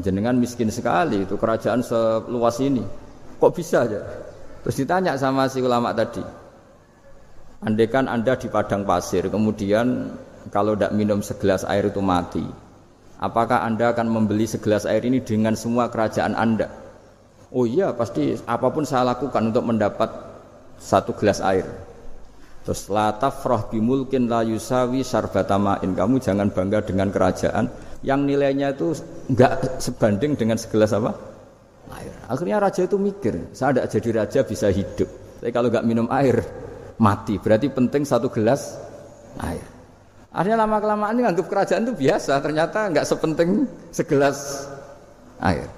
jenengan 0.00 0.34
miskin 0.34 0.72
sekali 0.72 1.28
itu 1.28 1.36
kerajaan 1.36 1.84
seluas 1.84 2.56
ini. 2.64 2.82
Kok 3.38 3.52
bisa 3.52 3.84
aja? 3.84 4.00
Terus 4.64 4.80
ditanya 4.80 5.14
sama 5.20 5.44
si 5.46 5.60
ulama 5.60 5.92
tadi. 5.92 6.24
Andaikan 7.62 8.08
Anda 8.08 8.34
di 8.40 8.48
padang 8.48 8.88
pasir, 8.88 9.28
kemudian 9.28 10.08
kalau 10.54 10.78
tidak 10.78 10.94
minum 10.94 11.18
segelas 11.18 11.66
air 11.66 11.90
itu 11.90 11.98
mati. 11.98 12.46
Apakah 13.18 13.66
Anda 13.66 13.90
akan 13.90 14.06
membeli 14.06 14.46
segelas 14.46 14.86
air 14.86 15.02
ini 15.02 15.18
dengan 15.18 15.58
semua 15.58 15.90
kerajaan 15.90 16.38
Anda? 16.38 16.70
Oh 17.50 17.66
iya, 17.66 17.90
pasti 17.90 18.38
apa 18.46 18.70
pun 18.70 18.86
saya 18.86 19.10
lakukan 19.10 19.50
untuk 19.50 19.66
mendapat 19.66 20.14
satu 20.78 21.10
gelas 21.18 21.42
air. 21.42 21.66
Terus 22.62 22.86
la 22.86 23.10
tafrah 23.18 23.66
bimulkin 23.66 24.30
la 24.30 24.46
yusawi 24.46 25.02
sarbatamain. 25.02 25.90
Kamu 25.90 26.22
jangan 26.22 26.54
bangga 26.54 26.86
dengan 26.86 27.10
kerajaan 27.10 27.66
yang 28.06 28.22
nilainya 28.22 28.78
itu 28.78 28.94
enggak 29.26 29.82
sebanding 29.82 30.38
dengan 30.38 30.54
segelas 30.54 30.94
apa? 30.94 31.18
Air. 31.98 32.14
Akhirnya 32.30 32.62
raja 32.62 32.86
itu 32.86 32.94
mikir, 32.94 33.50
saya 33.50 33.74
tidak 33.74 33.86
jadi 33.90 34.08
raja 34.22 34.40
bisa 34.46 34.66
hidup. 34.70 35.08
Tapi 35.42 35.50
kalau 35.50 35.68
enggak 35.68 35.86
minum 35.86 36.06
air 36.14 36.46
mati. 37.02 37.42
Berarti 37.42 37.68
penting 37.74 38.06
satu 38.06 38.30
gelas 38.30 38.78
air. 39.42 39.73
Akhirnya 40.34 40.66
lama 40.66 40.82
kelamaan 40.82 41.14
ini 41.14 41.24
anggap 41.30 41.46
kerajaan 41.46 41.86
itu 41.86 41.94
biasa. 41.94 42.42
Ternyata 42.42 42.90
enggak 42.90 43.06
sepenting 43.06 43.70
segelas 43.94 44.66
air. 45.38 45.70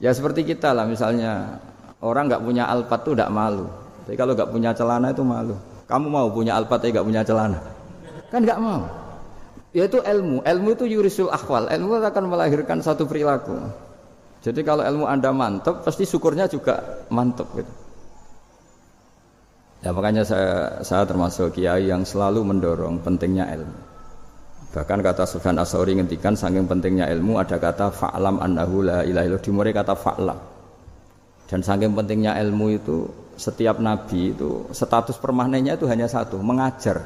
Ya 0.00 0.16
seperti 0.16 0.48
kita 0.48 0.72
lah 0.72 0.88
misalnya 0.88 1.60
orang 2.00 2.32
enggak 2.32 2.40
punya 2.40 2.64
alpat 2.64 3.04
tuh 3.04 3.12
enggak 3.12 3.28
malu. 3.28 3.68
Tapi 4.08 4.16
kalau 4.16 4.32
nggak 4.32 4.48
punya 4.48 4.72
celana 4.72 5.12
itu 5.12 5.20
malu. 5.20 5.54
Kamu 5.84 6.06
mau 6.08 6.32
punya 6.32 6.56
alpat 6.56 6.80
tapi 6.80 6.96
nggak 6.96 7.06
punya 7.06 7.22
celana? 7.22 7.60
Kan 8.32 8.48
nggak 8.48 8.56
mau. 8.56 8.88
Yaitu 9.76 10.00
ilmu. 10.00 10.40
Ilmu 10.40 10.68
itu 10.72 10.84
yurisul 10.88 11.28
akhwal. 11.28 11.68
Ilmu 11.68 12.00
akan 12.00 12.24
melahirkan 12.24 12.80
satu 12.80 13.04
perilaku. 13.04 13.54
Jadi 14.40 14.64
kalau 14.64 14.80
ilmu 14.80 15.04
Anda 15.04 15.28
mantap, 15.36 15.84
pasti 15.84 16.08
syukurnya 16.08 16.48
juga 16.48 17.04
mantap 17.12 17.52
gitu. 17.52 17.68
Ya 19.80 19.96
makanya 19.96 20.28
saya 20.28 20.84
saya 20.84 21.08
termasuk 21.08 21.56
kiai 21.56 21.88
yang 21.88 22.04
selalu 22.04 22.44
mendorong 22.44 23.00
pentingnya 23.00 23.48
ilmu. 23.56 23.80
Bahkan 24.70 24.98
kata 25.00 25.24
Sufyan 25.24 25.56
Asauri 25.56 25.96
ngendikan 25.96 26.36
saking 26.36 26.68
pentingnya 26.68 27.08
ilmu 27.10 27.40
ada 27.40 27.56
kata 27.56 27.90
fa'lam 27.90 28.38
annahu 28.38 28.86
la 28.86 29.02
ilaha 29.02 29.26
illallah 29.26 29.72
kata 29.72 29.94
fa'lam. 29.96 30.38
Dan 31.48 31.64
saking 31.64 31.96
pentingnya 31.96 32.36
ilmu 32.38 32.66
itu 32.76 33.08
setiap 33.40 33.80
nabi 33.80 34.36
itu 34.36 34.68
status 34.70 35.16
permanennya 35.16 35.80
itu 35.80 35.88
hanya 35.88 36.06
satu, 36.06 36.38
mengajar. 36.38 37.00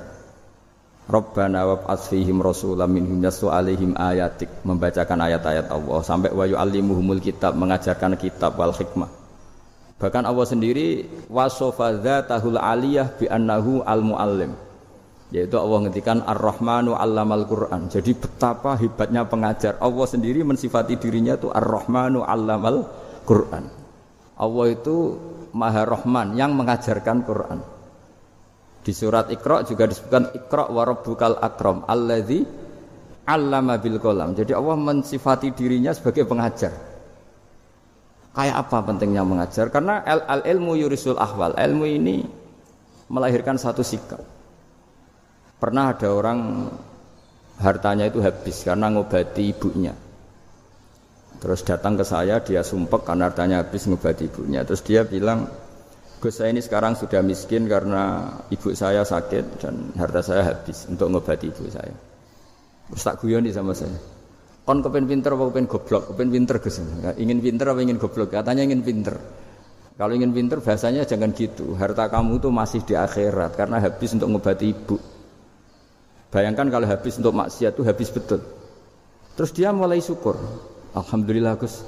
Rabbana 1.04 1.68
wab'ats 1.68 2.10
fihim 2.10 2.40
rasulam 2.42 2.90
minhum 2.90 3.20
yasu 3.22 3.52
alaihim 3.52 3.92
ayatik 3.94 4.48
membacakan 4.64 5.20
ayat-ayat 5.20 5.68
Allah 5.68 6.00
sampai 6.00 6.32
wa 6.32 6.48
yu'allimuhumul 6.48 7.20
kitab 7.20 7.54
mengajarkan 7.60 8.16
kitab 8.16 8.56
wal 8.56 8.72
hikmah 8.72 9.23
Bahkan 10.04 10.28
Allah 10.28 10.44
sendiri 10.44 11.08
wasofa 11.32 11.96
tahul 12.28 12.60
aliyah 12.60 13.16
bi 13.16 13.24
annahu 13.24 13.80
al 13.80 14.04
muallim. 14.04 14.52
Yaitu 15.32 15.56
Allah 15.56 15.88
ngendikan 15.88 16.20
Ar-Rahmanu 16.20 16.92
'allamal 16.92 17.48
Qur'an. 17.48 17.88
Jadi 17.88 18.12
betapa 18.12 18.76
hebatnya 18.76 19.24
pengajar. 19.24 19.80
Allah 19.80 20.04
sendiri 20.04 20.44
mensifati 20.44 21.00
dirinya 21.00 21.40
itu 21.40 21.48
Ar-Rahmanu 21.48 22.20
'allamal 22.20 22.84
Qur'an. 23.24 23.64
Allah 24.36 24.66
itu 24.68 25.16
Maha 25.56 25.88
Rahman 25.88 26.36
yang 26.36 26.52
mengajarkan 26.52 27.24
Quran. 27.24 27.58
Di 28.84 28.92
surat 28.92 29.32
Iqra 29.32 29.64
juga 29.64 29.88
disebutkan 29.88 30.36
Iqra 30.36 30.68
wa 30.68 30.84
rabbukal 30.84 31.40
akram 31.40 31.88
alladzi 31.88 32.44
'allama 33.24 33.80
bil 33.80 33.96
qalam. 33.96 34.36
Jadi 34.36 34.52
Allah 34.52 34.76
mensifati 34.76 35.56
dirinya 35.56 35.96
sebagai 35.96 36.28
pengajar. 36.28 36.93
Kayak 38.34 38.66
apa 38.66 38.82
pentingnya 38.82 39.22
mengajar? 39.22 39.70
Karena 39.70 40.02
al, 40.02 40.26
al 40.26 40.42
ilmu 40.42 40.74
yurisul 40.74 41.14
ahwal. 41.14 41.54
Ilmu 41.54 41.86
ini 41.86 42.26
melahirkan 43.06 43.54
satu 43.54 43.86
sikap. 43.86 44.18
Pernah 45.62 45.94
ada 45.94 46.10
orang 46.10 46.66
hartanya 47.62 48.10
itu 48.10 48.18
habis 48.18 48.66
karena 48.66 48.90
ngobati 48.90 49.54
ibunya. 49.54 49.94
Terus 51.38 51.62
datang 51.62 51.94
ke 51.94 52.02
saya, 52.02 52.42
dia 52.42 52.66
sumpek 52.66 53.06
karena 53.06 53.30
hartanya 53.30 53.62
habis 53.62 53.86
ngobati 53.86 54.26
ibunya. 54.26 54.66
Terus 54.66 54.82
dia 54.82 55.06
bilang, 55.06 55.46
Gus 56.18 56.40
saya 56.40 56.56
ini 56.56 56.64
sekarang 56.64 56.96
sudah 56.96 57.20
miskin 57.20 57.68
karena 57.68 58.32
ibu 58.48 58.72
saya 58.72 59.04
sakit 59.04 59.60
dan 59.60 59.92
harta 59.92 60.24
saya 60.24 60.42
habis 60.56 60.88
untuk 60.88 61.12
ngobati 61.12 61.52
ibu 61.52 61.68
saya. 61.68 61.92
Terus 62.88 63.02
tak 63.04 63.20
guyoni 63.20 63.52
sama 63.52 63.76
saya. 63.76 64.13
Kon 64.64 64.80
kepen 64.80 65.04
pinter 65.04 65.36
apa 65.36 65.52
kepen 65.52 65.68
goblok? 65.68 66.02
Kepen 66.12 66.28
pinter 66.32 66.56
Gus. 66.56 66.80
Ingin 67.20 67.38
pinter 67.44 67.68
apa 67.68 67.84
ingin 67.84 68.00
goblok? 68.00 68.32
Katanya 68.32 68.64
ingin 68.64 68.80
pinter. 68.80 69.20
Kalau 69.94 70.10
ingin 70.16 70.32
pinter 70.32 70.58
bahasanya 70.64 71.04
jangan 71.04 71.36
gitu. 71.36 71.76
Harta 71.76 72.08
kamu 72.08 72.40
itu 72.40 72.48
masih 72.48 72.80
di 72.82 72.96
akhirat 72.96 73.60
karena 73.60 73.76
habis 73.78 74.16
untuk 74.16 74.32
ngobati 74.32 74.66
ibu. 74.72 74.96
Bayangkan 76.32 76.66
kalau 76.72 76.88
habis 76.88 77.14
untuk 77.20 77.36
maksiat 77.36 77.76
itu 77.76 77.84
habis 77.84 78.08
betul. 78.08 78.40
Terus 79.36 79.50
dia 79.52 79.68
mulai 79.70 80.00
syukur. 80.00 80.40
Alhamdulillah 80.96 81.60
Gus. 81.60 81.84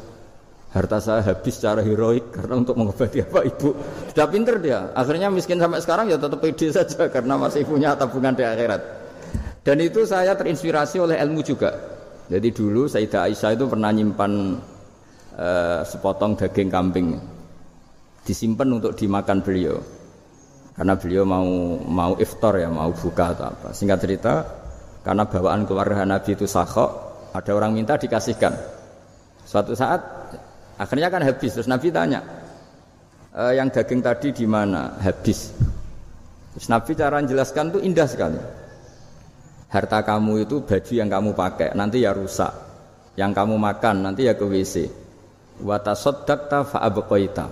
Harta 0.77 1.01
saya 1.01 1.25
habis 1.25 1.57
secara 1.57 1.81
heroik 1.81 2.29
karena 2.29 2.61
untuk 2.61 2.77
mengobati 2.77 3.25
apa 3.25 3.41
ibu. 3.49 3.73
Sudah 4.13 4.29
pinter 4.29 4.61
dia. 4.61 4.93
Akhirnya 4.93 5.33
miskin 5.33 5.57
sampai 5.57 5.81
sekarang 5.81 6.13
ya 6.13 6.21
tetap 6.21 6.45
pede 6.45 6.69
saja 6.69 7.09
karena 7.09 7.41
masih 7.41 7.65
punya 7.65 7.97
tabungan 7.97 8.37
di 8.37 8.45
akhirat. 8.45 8.85
Dan 9.65 9.81
itu 9.81 10.05
saya 10.05 10.37
terinspirasi 10.37 11.01
oleh 11.01 11.17
ilmu 11.17 11.41
juga. 11.41 11.96
Jadi 12.27 12.49
dulu 12.51 12.91
Sayyidah 12.91 13.31
Aisyah 13.31 13.55
itu 13.55 13.65
pernah 13.71 13.95
nyimpan 13.95 14.33
uh, 15.39 15.81
sepotong 15.87 16.35
daging 16.35 16.67
kambing 16.67 17.15
disimpan 18.27 18.67
untuk 18.83 18.99
dimakan 18.99 19.39
beliau. 19.47 19.79
Karena 20.75 20.99
beliau 20.99 21.25
mau 21.25 21.47
mau 21.87 22.13
iftar 22.19 22.61
ya, 22.61 22.69
mau 22.69 22.91
buka 22.93 23.33
atau 23.33 23.49
apa. 23.49 23.69
Singkat 23.73 23.99
cerita, 24.03 24.35
karena 25.07 25.25
bawaan 25.25 25.65
keluarga 25.65 26.05
Nabi 26.05 26.37
itu 26.37 26.45
sakhok, 26.45 26.91
ada 27.33 27.51
orang 27.55 27.73
minta 27.73 27.97
dikasihkan. 27.97 28.53
Suatu 29.47 29.73
saat 29.73 30.03
akhirnya 30.77 31.09
kan 31.09 31.25
habis, 31.25 31.57
terus 31.57 31.71
Nabi 31.71 31.89
tanya, 31.89 32.21
e, 33.33 33.57
yang 33.57 33.73
daging 33.73 34.05
tadi 34.05 34.37
di 34.37 34.45
mana? 34.45 35.01
Habis. 35.01 35.55
Terus 36.53 36.69
Nabi 36.69 36.93
cara 36.93 37.25
menjelaskan 37.25 37.73
itu 37.73 37.79
indah 37.81 38.09
sekali 38.11 38.66
harta 39.71 39.99
kamu 40.03 40.47
itu 40.47 40.63
baju 40.63 40.93
yang 40.95 41.11
kamu 41.11 41.31
pakai 41.35 41.75
nanti 41.75 42.03
ya 42.07 42.15
rusak. 42.15 42.53
Yang 43.17 43.33
kamu 43.33 43.55
makan 43.57 43.95
nanti 44.05 44.29
ya 44.29 44.37
ke 44.37 44.45
WC 44.45 45.07
watasoddakta 45.65 46.69
fa'abqaita 46.69 47.47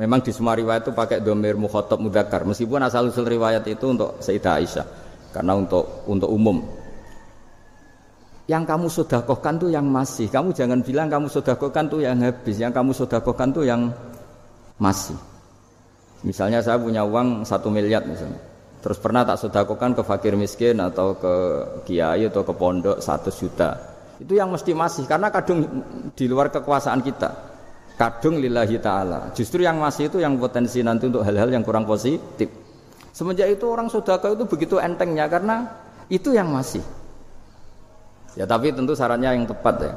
memang 0.00 0.24
di 0.24 0.32
semua 0.32 0.56
riwayat 0.56 0.88
itu 0.88 0.92
pakai 0.96 1.20
domir 1.20 1.60
mukhotob 1.60 2.00
mudakar 2.00 2.48
meskipun 2.48 2.80
asal 2.80 3.12
usul 3.12 3.28
riwayat 3.28 3.66
itu 3.68 3.84
untuk 3.84 4.16
Sayyidah 4.22 4.54
Aisyah 4.56 4.86
karena 5.36 5.52
untuk 5.58 6.08
untuk 6.08 6.30
umum. 6.32 6.64
Yang 8.48 8.64
kamu 8.64 8.86
sodakohkan 8.88 9.60
tuh 9.60 9.68
yang 9.68 9.84
masih. 9.84 10.24
Kamu 10.32 10.56
jangan 10.56 10.80
bilang 10.80 11.12
kamu 11.12 11.28
sodakohkan 11.28 11.84
tuh 11.84 12.00
yang 12.00 12.16
habis 12.16 12.56
yang 12.56 12.72
kamu 12.72 12.96
sodakohkan 12.96 13.52
tuh 13.52 13.68
yang 13.68 13.92
masih. 14.80 15.20
Misalnya 16.24 16.64
saya 16.64 16.80
punya 16.80 17.04
uang 17.04 17.44
satu 17.44 17.68
miliar 17.68 18.08
misalnya 18.08 18.40
Terus 18.78 18.98
pernah 19.02 19.26
tak 19.26 19.42
sedakokan 19.42 19.98
ke 19.98 20.02
fakir 20.06 20.38
miskin 20.38 20.78
atau 20.78 21.18
ke 21.18 21.34
kiai 21.82 22.30
atau 22.30 22.46
ke 22.46 22.54
pondok 22.54 23.02
satu 23.02 23.34
juta. 23.34 23.74
Itu 24.22 24.38
yang 24.38 24.54
mesti 24.54 24.70
masih 24.70 25.06
karena 25.06 25.34
kadung 25.34 25.66
di 26.14 26.24
luar 26.30 26.50
kekuasaan 26.54 27.02
kita. 27.02 27.30
Kadung 27.98 28.38
lillahi 28.38 28.78
ta'ala. 28.78 29.34
Justru 29.34 29.66
yang 29.66 29.82
masih 29.82 30.06
itu 30.06 30.22
yang 30.22 30.38
potensi 30.38 30.78
nanti 30.86 31.10
untuk 31.10 31.26
hal-hal 31.26 31.50
yang 31.50 31.66
kurang 31.66 31.82
positif. 31.82 32.46
Semenjak 33.10 33.50
itu 33.50 33.66
orang 33.66 33.90
sodako 33.90 34.38
itu 34.38 34.46
begitu 34.46 34.78
entengnya 34.78 35.26
karena 35.26 35.66
itu 36.06 36.30
yang 36.30 36.46
masih. 36.54 36.82
Ya 38.38 38.46
tapi 38.46 38.70
tentu 38.70 38.94
sarannya 38.94 39.34
yang 39.34 39.50
tepat 39.50 39.76
ya. 39.82 39.94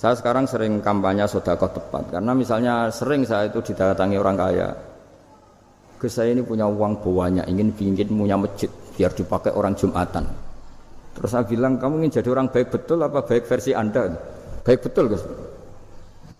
Saya 0.00 0.16
sekarang 0.16 0.48
sering 0.48 0.80
kampanye 0.80 1.28
sodako 1.28 1.68
tepat 1.68 2.08
karena 2.08 2.32
misalnya 2.32 2.88
sering 2.88 3.28
saya 3.28 3.52
itu 3.52 3.60
didatangi 3.60 4.16
orang 4.16 4.36
kaya 4.40 4.72
Gus 6.00 6.16
saya 6.16 6.32
ini 6.32 6.40
punya 6.40 6.64
uang 6.64 7.04
banyak, 7.04 7.44
ingin 7.44 7.76
bikin 7.76 8.08
punya 8.08 8.40
masjid 8.40 8.72
biar 8.96 9.12
dipakai 9.12 9.52
orang 9.52 9.76
Jumatan. 9.76 10.24
Terus 11.12 11.28
saya 11.28 11.44
bilang, 11.44 11.76
kamu 11.76 12.00
ingin 12.00 12.24
jadi 12.24 12.28
orang 12.32 12.48
baik 12.48 12.72
betul 12.72 13.04
apa 13.04 13.20
baik 13.20 13.44
versi 13.44 13.76
Anda? 13.76 14.08
Baik 14.64 14.80
betul 14.80 15.12
Gus. 15.12 15.20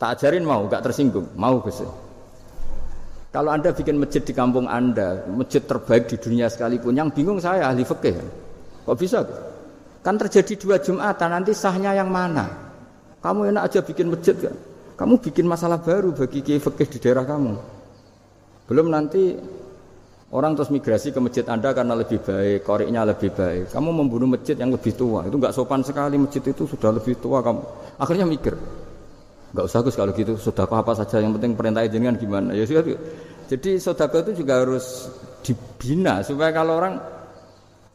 Tak 0.00 0.16
ajarin 0.16 0.48
mau, 0.48 0.64
gak 0.64 0.80
tersinggung. 0.80 1.28
Mau 1.36 1.60
Gus. 1.60 1.84
Kalau 3.28 3.52
Anda 3.52 3.76
bikin 3.76 4.00
masjid 4.00 4.24
di 4.24 4.32
kampung 4.32 4.64
Anda, 4.64 5.28
masjid 5.28 5.60
terbaik 5.60 6.08
di 6.08 6.16
dunia 6.16 6.48
sekalipun, 6.48 6.96
yang 6.96 7.12
bingung 7.12 7.36
saya 7.36 7.68
ahli 7.68 7.84
fikih. 7.84 8.16
Kok 8.88 8.96
bisa? 8.96 9.20
Gus? 9.20 9.40
Kan 10.00 10.16
terjadi 10.16 10.56
dua 10.56 10.80
Jumatan, 10.80 11.28
nanti 11.36 11.52
sahnya 11.52 11.92
yang 11.92 12.08
mana? 12.08 12.48
Kamu 13.20 13.52
enak 13.52 13.68
aja 13.68 13.84
bikin 13.84 14.08
masjid 14.08 14.32
kan? 14.32 14.56
Kamu 14.96 15.20
bikin 15.20 15.44
masalah 15.44 15.76
baru 15.84 16.16
bagi 16.16 16.40
kiai 16.40 16.56
fikih 16.56 16.88
di 16.88 16.98
daerah 17.04 17.28
kamu. 17.28 17.79
Belum 18.70 18.86
nanti 18.86 19.34
orang 20.30 20.54
terus 20.54 20.70
migrasi 20.70 21.10
ke 21.10 21.18
masjid 21.18 21.42
Anda 21.50 21.74
karena 21.74 21.98
lebih 21.98 22.22
baik, 22.22 22.62
koriknya 22.62 23.02
lebih 23.02 23.34
baik. 23.34 23.74
Kamu 23.74 23.90
membunuh 23.90 24.30
masjid 24.30 24.54
yang 24.54 24.70
lebih 24.70 24.94
tua, 24.94 25.26
itu 25.26 25.34
nggak 25.34 25.50
sopan 25.50 25.82
sekali 25.82 26.14
masjid 26.14 26.38
itu 26.38 26.70
sudah 26.70 26.94
lebih 26.94 27.18
tua 27.18 27.42
kamu. 27.42 27.66
Akhirnya 27.98 28.30
mikir, 28.30 28.54
nggak 29.50 29.64
usah 29.66 29.82
Gus 29.82 29.98
kalau 29.98 30.14
gitu, 30.14 30.38
sodako 30.38 30.78
apa 30.78 30.94
saja 30.94 31.18
yang 31.18 31.34
penting 31.34 31.58
perintah 31.58 31.82
jenengan 31.90 32.14
gimana. 32.14 32.54
Ya 32.54 32.62
sudah. 32.62 32.94
Jadi 33.50 33.82
sodako 33.82 34.22
itu 34.22 34.46
juga 34.46 34.62
harus 34.62 35.10
dibina 35.42 36.22
supaya 36.22 36.54
kalau 36.54 36.78
orang 36.78 37.02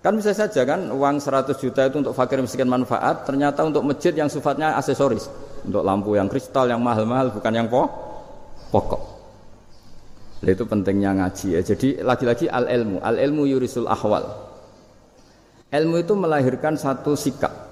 kan 0.03 0.11
bisa 0.19 0.35
saja 0.35 0.67
kan 0.67 0.91
uang 0.91 1.23
100 1.23 1.55
juta 1.55 1.87
itu 1.87 2.03
untuk 2.03 2.11
fakir 2.11 2.43
miskin 2.43 2.67
manfaat, 2.67 3.23
ternyata 3.23 3.63
untuk 3.63 3.79
masjid 3.87 4.11
yang 4.11 4.27
sifatnya 4.27 4.75
aksesoris, 4.75 5.31
untuk 5.63 5.87
lampu 5.87 6.19
yang 6.19 6.27
kristal 6.27 6.67
yang 6.67 6.83
mahal-mahal 6.83 7.31
bukan 7.31 7.63
yang 7.63 7.71
pokok. 7.71 9.14
Itu 10.45 10.69
pentingnya 10.69 11.17
ngaji 11.17 11.57
ya. 11.57 11.61
Jadi 11.65 12.05
lagi-lagi 12.05 12.45
al 12.45 12.69
ilmu, 12.69 13.01
al 13.01 13.17
ilmu 13.17 13.49
yurisul 13.49 13.89
ahwal. 13.89 14.29
Ilmu 15.73 15.95
itu 15.97 16.13
melahirkan 16.13 16.77
satu 16.77 17.17
sikap. 17.17 17.65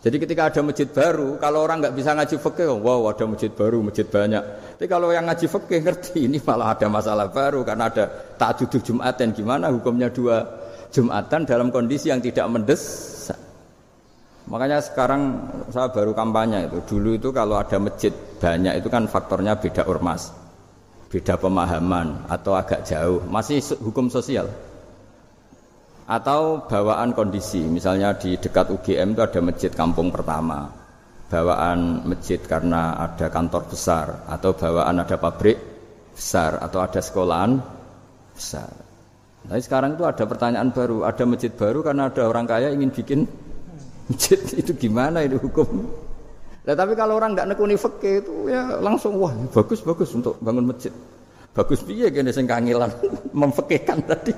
Jadi 0.00 0.20
ketika 0.20 0.52
ada 0.52 0.60
masjid 0.60 0.84
baru, 0.84 1.40
kalau 1.40 1.64
orang 1.64 1.80
nggak 1.80 1.96
bisa 1.96 2.12
ngaji 2.12 2.36
fikih, 2.36 2.76
wow 2.76 3.08
ada 3.08 3.24
masjid 3.24 3.48
baru, 3.48 3.80
masjid 3.80 4.04
banyak. 4.04 4.42
Tapi 4.76 4.88
kalau 4.88 5.08
yang 5.12 5.24
ngaji 5.24 5.46
fikih 5.48 5.80
ngerti 5.80 6.28
ini 6.28 6.36
malah 6.44 6.76
ada 6.76 6.88
masalah 6.92 7.28
baru 7.32 7.64
karena 7.64 7.88
ada 7.88 8.04
tak 8.36 8.64
duduk 8.64 8.84
jumatan 8.84 9.32
gimana 9.32 9.72
hukumnya 9.72 10.12
dua 10.12 10.44
jumatan 10.92 11.48
dalam 11.48 11.72
kondisi 11.72 12.12
yang 12.12 12.20
tidak 12.20 12.44
mendesak. 12.52 13.36
Makanya 14.44 14.84
sekarang 14.84 15.48
saya 15.72 15.88
baru 15.88 16.12
kampanye 16.12 16.68
itu. 16.68 16.84
Dulu 16.84 17.16
itu 17.16 17.32
kalau 17.32 17.56
ada 17.56 17.80
masjid 17.80 18.12
banyak 18.12 18.84
itu 18.84 18.88
kan 18.92 19.08
faktornya 19.08 19.56
beda 19.56 19.88
ormas 19.88 20.43
beda 21.14 21.38
pemahaman 21.38 22.26
atau 22.26 22.58
agak 22.58 22.82
jauh, 22.82 23.22
masih 23.30 23.62
hukum 23.78 24.10
sosial. 24.10 24.50
Atau 26.10 26.66
bawaan 26.66 27.14
kondisi, 27.14 27.62
misalnya 27.62 28.18
di 28.18 28.34
dekat 28.34 28.74
UGM 28.74 29.14
itu 29.14 29.22
ada 29.22 29.38
masjid 29.38 29.70
kampung 29.70 30.10
pertama. 30.10 30.82
bawaan 31.24 32.04
masjid 32.06 32.38
karena 32.38 32.94
ada 32.94 33.26
kantor 33.26 33.66
besar 33.66 34.22
atau 34.28 34.54
bawaan 34.54 35.02
ada 35.02 35.18
pabrik 35.18 35.56
besar 36.14 36.62
atau 36.62 36.78
ada 36.78 37.00
sekolahan 37.02 37.58
besar. 38.30 38.70
Tapi 39.42 39.58
sekarang 39.64 39.98
itu 39.98 40.04
ada 40.06 40.24
pertanyaan 40.30 40.70
baru, 40.70 41.02
ada 41.02 41.24
masjid 41.26 41.50
baru 41.50 41.82
karena 41.82 42.12
ada 42.12 42.22
orang 42.28 42.46
kaya 42.46 42.70
ingin 42.70 42.92
bikin 42.92 43.26
masjid 44.06 44.38
itu 44.62 44.76
gimana 44.78 45.26
itu 45.26 45.40
hukum? 45.40 45.90
Nah, 46.64 46.72
tapi 46.72 46.96
kalau 46.96 47.20
orang 47.20 47.36
tidak 47.36 47.52
nekuni 47.52 47.76
fakih 47.76 48.24
itu 48.24 48.48
ya 48.48 48.80
langsung 48.80 49.20
wah 49.20 49.36
bagus 49.52 49.84
bagus 49.84 50.08
untuk 50.16 50.40
bangun 50.40 50.64
masjid. 50.64 50.92
Bagus 51.54 51.84
biaya 51.84 52.08
gini 52.08 52.32
sing 52.32 52.48
kangilan 52.48 52.88
memfekihkan 53.40 54.00
tadi. 54.08 54.32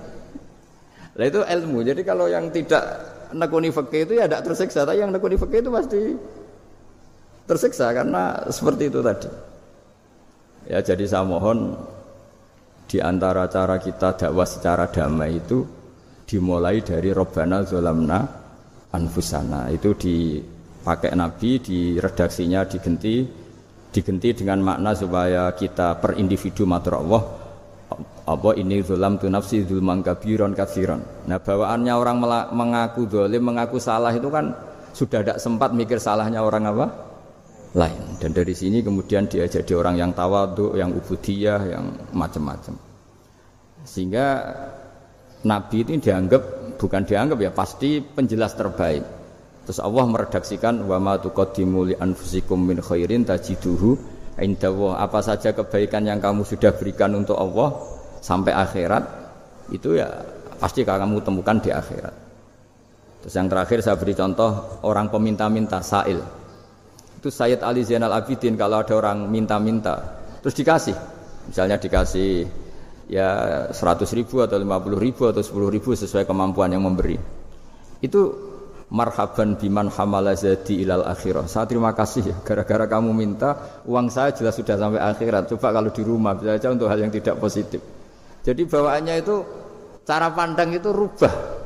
Nah 1.16 1.24
itu 1.24 1.40
ilmu. 1.40 1.80
Jadi 1.86 2.02
kalau 2.02 2.26
yang 2.26 2.50
tidak 2.50 2.82
nekuni 3.30 3.70
fakih 3.70 4.04
itu 4.10 4.12
ya 4.18 4.26
tidak 4.26 4.42
tersiksa, 4.42 4.82
tapi 4.82 5.00
yang 5.00 5.14
nekuni 5.14 5.38
fakih 5.38 5.62
itu 5.62 5.70
pasti 5.70 6.00
tersiksa 7.46 7.94
karena 7.94 8.50
seperti 8.50 8.90
itu 8.90 9.00
tadi. 9.00 9.30
Ya 10.66 10.82
jadi 10.82 11.06
saya 11.06 11.22
mohon 11.22 11.78
di 12.90 12.98
antara 12.98 13.46
cara 13.46 13.78
kita 13.78 14.18
dakwah 14.18 14.44
secara 14.44 14.90
damai 14.90 15.38
itu 15.38 15.62
dimulai 16.26 16.82
dari 16.82 17.14
Robbana 17.14 17.62
Zolamna 17.62 18.18
Anfusana 18.90 19.70
itu 19.70 19.94
dipakai 20.86 21.18
Nabi 21.18 21.58
di 21.58 21.98
redaksinya 21.98 22.62
digenti 22.62 23.26
digenti 23.90 24.30
dengan 24.38 24.62
makna 24.62 24.94
supaya 24.94 25.50
kita 25.50 25.98
per 25.98 26.14
individu 26.14 26.62
matur 26.62 27.02
Allah 27.02 27.26
apa 28.22 28.54
ini 28.54 28.86
zulam 28.86 29.18
tu 29.18 29.26
nafsi 29.26 29.66
zulman 29.66 30.06
kabiron 30.06 30.54
kathiron 30.54 31.26
nah 31.26 31.42
bawaannya 31.42 31.90
orang 31.90 32.22
mengaku 32.54 33.10
dolim 33.10 33.42
mengaku 33.50 33.82
salah 33.82 34.14
itu 34.14 34.30
kan 34.30 34.54
sudah 34.94 35.26
tidak 35.26 35.42
sempat 35.42 35.74
mikir 35.74 35.98
salahnya 35.98 36.46
orang 36.46 36.70
apa 36.70 36.86
lain 37.74 38.22
dan 38.22 38.30
dari 38.30 38.54
sini 38.54 38.78
kemudian 38.78 39.26
dia 39.26 39.42
jadi 39.50 39.74
orang 39.74 39.98
yang 39.98 40.14
tawaduk, 40.14 40.78
yang 40.80 40.96
ubudiyah, 40.96 41.60
yang 41.76 41.84
macam-macam. 42.16 42.72
Sehingga 43.84 44.26
Nabi 45.44 45.84
ini 45.84 46.00
dianggap 46.00 46.42
bukan 46.80 47.04
dianggap 47.04 47.36
ya 47.36 47.52
pasti 47.52 48.00
penjelas 48.00 48.56
terbaik. 48.56 49.15
Terus 49.66 49.82
Allah 49.82 50.04
meredaksikan 50.06 50.86
wa 50.86 51.02
ma 51.02 51.18
tuqaddimu 51.18 51.90
li 51.90 51.94
anfusikum 51.98 52.62
min 52.62 52.78
khairin 52.78 53.26
tajiduhu 53.26 53.98
indallah. 54.38 55.02
Apa 55.02 55.20
saja 55.26 55.50
kebaikan 55.50 56.06
yang 56.06 56.22
kamu 56.22 56.46
sudah 56.46 56.70
berikan 56.78 57.10
untuk 57.18 57.34
Allah 57.34 57.74
sampai 58.22 58.54
akhirat 58.54 59.04
itu 59.74 59.98
ya 59.98 60.06
pasti 60.62 60.86
kamu 60.86 61.18
temukan 61.26 61.58
di 61.58 61.74
akhirat. 61.74 62.14
Terus 63.26 63.34
yang 63.34 63.50
terakhir 63.50 63.82
saya 63.82 63.98
beri 63.98 64.14
contoh 64.14 64.78
orang 64.86 65.10
peminta-minta 65.10 65.82
sail 65.82 66.22
itu 67.26 67.34
Sayyid 67.34 67.66
Ali 67.66 67.82
Zainal 67.82 68.14
Abidin 68.14 68.54
kalau 68.54 68.86
ada 68.86 68.94
orang 68.94 69.26
minta-minta 69.26 70.22
terus 70.38 70.54
dikasih 70.54 70.94
misalnya 71.50 71.74
dikasih 71.74 72.46
ya 73.10 73.28
100 73.74 73.74
ribu 74.14 74.46
atau 74.46 74.54
50 74.54 74.94
ribu 74.94 75.26
atau 75.26 75.42
10 75.42 75.74
ribu 75.74 75.90
sesuai 75.98 76.22
kemampuan 76.22 76.70
yang 76.70 76.86
memberi 76.86 77.18
itu 77.98 78.20
marhaban 78.86 79.58
biman 79.58 79.90
hamala 79.90 80.38
zadi 80.38 80.86
ilal 80.86 81.02
akhirah 81.02 81.50
saya 81.50 81.66
terima 81.66 81.90
kasih 81.90 82.22
ya 82.22 82.36
gara-gara 82.46 82.86
kamu 82.86 83.10
minta 83.10 83.82
uang 83.82 84.06
saya 84.14 84.30
jelas 84.30 84.54
sudah 84.54 84.78
sampai 84.78 85.02
akhirat 85.02 85.50
coba 85.50 85.74
kalau 85.74 85.90
di 85.90 86.02
rumah 86.06 86.38
bisa 86.38 86.54
saja 86.54 86.70
untuk 86.70 86.86
hal 86.86 87.02
yang 87.02 87.10
tidak 87.10 87.34
positif 87.42 87.82
jadi 88.46 88.62
bawaannya 88.62 89.14
itu 89.18 89.36
cara 90.06 90.30
pandang 90.30 90.70
itu 90.70 90.94
rubah 90.94 91.56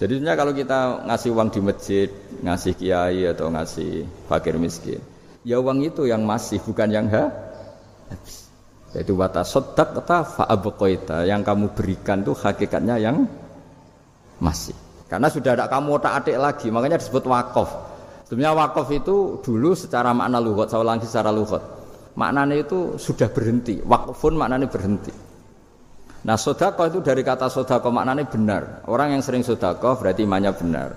jadi 0.00 0.16
sebenarnya 0.16 0.36
kalau 0.40 0.52
kita 0.56 0.78
ngasih 1.12 1.30
uang 1.36 1.48
di 1.52 1.60
masjid, 1.60 2.08
ngasih 2.40 2.72
kiai 2.72 3.20
atau 3.28 3.52
ngasih 3.52 4.08
fakir 4.32 4.56
miskin, 4.56 4.96
ya 5.44 5.60
uang 5.60 5.84
itu 5.84 6.08
yang 6.08 6.24
masih 6.24 6.56
bukan 6.64 6.88
yang 6.88 7.04
ha. 7.12 7.28
Yaitu 8.96 9.12
wata 9.14 9.44
sodak 9.44 9.92
kata 10.00 10.24
fa'abukoita 10.24 11.28
yang 11.28 11.44
kamu 11.44 11.76
berikan 11.76 12.24
tuh 12.24 12.32
hakikatnya 12.32 12.96
yang 12.96 13.28
masih. 14.40 14.74
Karena 15.10 15.26
sudah 15.26 15.58
ada 15.58 15.66
kamu 15.66 15.98
tak 15.98 16.22
adik 16.22 16.38
lagi, 16.38 16.66
makanya 16.70 17.02
disebut 17.02 17.26
wakaf. 17.26 17.68
Sebenarnya 18.30 18.54
wakaf 18.54 18.86
itu 18.94 19.42
dulu 19.42 19.74
secara 19.74 20.14
makna 20.14 20.38
luhut, 20.38 20.70
saya 20.70 20.86
ulangi 20.86 21.02
secara 21.02 21.34
luhut. 21.34 21.58
Maknanya 22.14 22.62
itu 22.62 22.94
sudah 22.94 23.26
berhenti, 23.26 23.82
wakfun 23.82 24.38
maknanya 24.38 24.70
berhenti. 24.70 25.10
Nah 26.20 26.38
sodako 26.38 26.86
itu 26.86 26.98
dari 27.02 27.26
kata 27.26 27.50
sodako 27.50 27.90
maknanya 27.90 28.22
benar. 28.30 28.86
Orang 28.86 29.18
yang 29.18 29.22
sering 29.24 29.42
sodako 29.42 29.98
berarti 29.98 30.22
imannya 30.22 30.52
benar. 30.54 30.88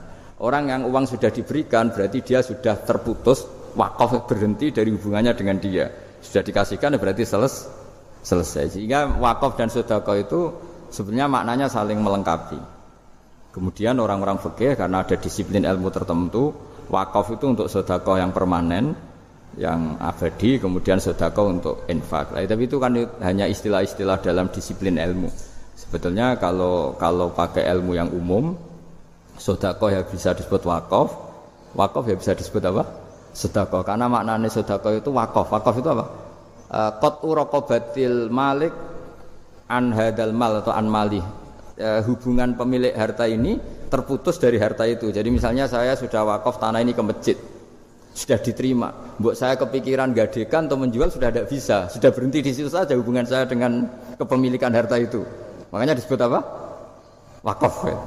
Orang 0.44 0.70
yang 0.70 0.86
uang 0.86 1.10
sudah 1.10 1.34
diberikan 1.34 1.90
berarti 1.90 2.22
dia 2.22 2.46
sudah 2.46 2.86
terputus 2.86 3.50
wakaf 3.74 4.30
berhenti 4.30 4.70
dari 4.70 4.94
hubungannya 4.94 5.34
dengan 5.34 5.58
dia. 5.58 5.90
Sudah 6.22 6.46
dikasihkan 6.46 6.94
berarti 7.02 7.26
seles, 7.26 7.66
selesai. 8.22 8.78
Sehingga 8.78 9.10
wakaf 9.18 9.58
dan 9.58 9.74
sodako 9.74 10.14
itu 10.20 10.40
sebenarnya 10.94 11.32
maknanya 11.32 11.68
saling 11.72 11.98
melengkapi. 11.98 12.83
Kemudian 13.54 14.02
orang-orang 14.02 14.42
fikih 14.42 14.74
karena 14.74 15.06
ada 15.06 15.14
disiplin 15.14 15.62
ilmu 15.62 15.94
tertentu, 15.94 16.50
wakaf 16.90 17.38
itu 17.38 17.46
untuk 17.54 17.70
sodako 17.70 18.18
yang 18.18 18.34
permanen, 18.34 18.98
yang 19.62 20.02
abadi 20.02 20.58
kemudian 20.58 20.98
sodako 20.98 21.54
untuk 21.54 21.76
infak. 21.86 22.34
Nah, 22.34 22.42
tapi 22.42 22.66
itu 22.66 22.82
kan 22.82 22.98
hanya 23.22 23.46
istilah-istilah 23.46 24.26
dalam 24.26 24.50
disiplin 24.50 24.98
ilmu. 24.98 25.30
Sebetulnya 25.78 26.42
kalau 26.42 26.98
kalau 26.98 27.30
pakai 27.30 27.70
ilmu 27.70 27.94
yang 27.94 28.10
umum, 28.10 28.58
sodako 29.38 29.94
ya 29.94 30.02
bisa 30.02 30.34
disebut 30.34 30.66
wakaf, 30.66 31.14
wakaf 31.78 32.04
ya 32.10 32.18
bisa 32.18 32.34
disebut 32.34 32.64
apa? 32.74 32.84
Sodako. 33.38 33.86
Karena 33.86 34.10
maknanya 34.10 34.50
sodako 34.50 34.98
itu 34.98 35.14
wakaf. 35.14 35.46
Wakaf 35.54 35.76
itu 35.78 35.90
apa? 35.94 36.06
Eh, 36.74 36.92
Kot 36.98 37.22
urokobatil 37.22 38.34
malik 38.34 38.74
an 39.70 39.94
hadal 39.94 40.34
mal 40.34 40.58
atau 40.62 40.74
an 40.74 40.90
mali. 40.90 41.43
Uh, 41.74 42.06
hubungan 42.06 42.54
pemilik 42.54 42.94
harta 42.94 43.26
ini 43.26 43.58
terputus 43.90 44.38
dari 44.38 44.62
harta 44.62 44.86
itu. 44.86 45.10
Jadi 45.10 45.34
misalnya 45.34 45.66
saya 45.66 45.98
sudah 45.98 46.22
wakaf 46.22 46.62
tanah 46.62 46.86
ini 46.86 46.94
ke 46.94 47.02
masjid 47.02 47.38
sudah 48.14 48.38
diterima. 48.38 48.94
Buat 49.18 49.36
saya 49.36 49.58
kepikiran 49.58 50.14
gadekan 50.14 50.70
atau 50.70 50.78
menjual 50.78 51.10
sudah 51.10 51.34
tidak 51.34 51.50
bisa, 51.50 51.90
sudah 51.90 52.14
berhenti 52.14 52.46
di 52.46 52.54
situ 52.54 52.70
saja 52.70 52.94
hubungan 52.94 53.26
saya 53.26 53.50
dengan 53.50 53.90
kepemilikan 54.22 54.70
harta 54.70 55.02
itu. 55.02 55.26
Makanya 55.74 55.98
disebut 55.98 56.22
apa? 56.22 56.40
Wakaf. 57.42 57.76
Ya. 57.90 57.98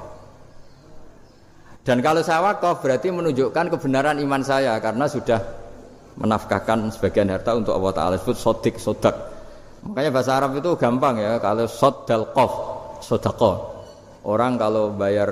Dan 1.83 1.99
kalau 2.03 2.23
saya 2.23 2.43
wakaf 2.43 2.83
berarti 2.83 3.11
menunjukkan 3.11 3.67
kebenaran 3.79 4.19
iman 4.23 4.43
saya 4.47 4.79
karena 4.79 5.07
sudah 5.11 5.43
menafkahkan 6.17 6.91
sebagian 6.95 7.29
harta 7.31 7.59
untuk 7.59 7.75
Allah 7.75 7.93
Taala 7.93 8.15
disebut 8.17 8.39
sodik 8.39 8.75
sodak. 8.79 9.15
Makanya 9.87 10.11
bahasa 10.11 10.39
Arab 10.39 10.59
itu 10.59 10.75
gampang 10.79 11.19
ya 11.21 11.39
kalau 11.39 11.67
sodal 11.71 12.31
kof 12.35 12.76
sodako. 13.01 13.77
Orang 14.27 14.59
kalau 14.59 14.91
bayar 14.95 15.31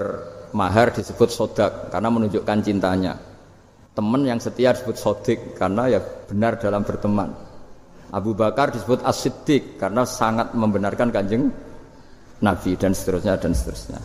mahar 0.54 0.94
disebut 0.94 1.28
sodak 1.28 1.90
karena 1.90 2.08
menunjukkan 2.08 2.58
cintanya. 2.62 3.18
Teman 3.94 4.22
yang 4.26 4.38
setia 4.38 4.74
disebut 4.74 4.96
sodik 4.98 5.58
karena 5.58 5.90
ya 5.90 6.00
benar 6.00 6.58
dalam 6.58 6.86
berteman. 6.86 7.34
Abu 8.14 8.34
Bakar 8.38 8.70
disebut 8.70 9.02
as 9.02 9.26
karena 9.78 10.06
sangat 10.06 10.54
membenarkan 10.54 11.10
kanjeng 11.10 11.50
Nabi 12.38 12.78
dan 12.78 12.94
seterusnya 12.94 13.34
dan 13.38 13.50
seterusnya. 13.50 13.98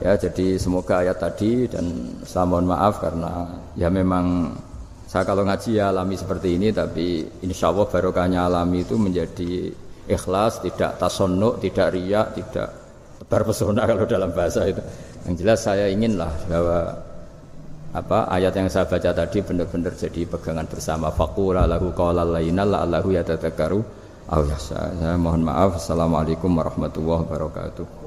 Ya 0.00 0.16
jadi 0.18 0.56
semoga 0.58 1.04
ayat 1.04 1.20
tadi 1.20 1.68
dan 1.68 2.16
saya 2.26 2.48
mohon 2.48 2.66
maaf 2.66 2.98
karena 2.98 3.62
ya 3.78 3.86
memang 3.86 4.50
saya 5.06 5.28
kalau 5.28 5.44
ngaji 5.44 5.78
ya 5.78 5.92
alami 5.92 6.16
seperti 6.16 6.56
ini 6.56 6.72
tapi 6.72 7.22
insya 7.44 7.70
Allah 7.70 7.86
barokahnya 7.86 8.48
alami 8.48 8.82
itu 8.82 8.96
menjadi 8.98 9.70
ikhlas, 10.08 10.64
tidak 10.64 10.98
tasonuk, 10.98 11.62
tidak 11.62 11.94
riak, 11.94 12.34
tidak 12.34 12.81
tebar 13.32 13.48
pesona 13.48 13.88
kalau 13.88 14.04
dalam 14.04 14.28
bahasa 14.36 14.68
itu. 14.68 14.84
Yang 15.24 15.34
jelas 15.40 15.58
saya 15.64 15.88
inginlah 15.88 16.28
bahwa 16.52 16.92
apa 17.96 18.28
ayat 18.28 18.52
yang 18.52 18.68
saya 18.68 18.84
baca 18.84 19.08
tadi 19.08 19.40
benar-benar 19.40 19.96
jadi 19.96 20.28
pegangan 20.28 20.68
bersama 20.68 21.08
faqula 21.08 21.64
lahu 21.64 21.96
qala 21.96 22.28
laina 22.28 22.68
la 22.68 22.84
allahu 22.84 23.16
yatadzakkaru 23.16 23.80
aw 24.28 24.40
yahsa. 24.44 24.92
Saya 25.00 25.16
mohon 25.16 25.48
maaf. 25.48 25.80
Assalamualaikum 25.80 26.52
warahmatullahi 26.52 27.24
wabarakatuh. 27.24 28.01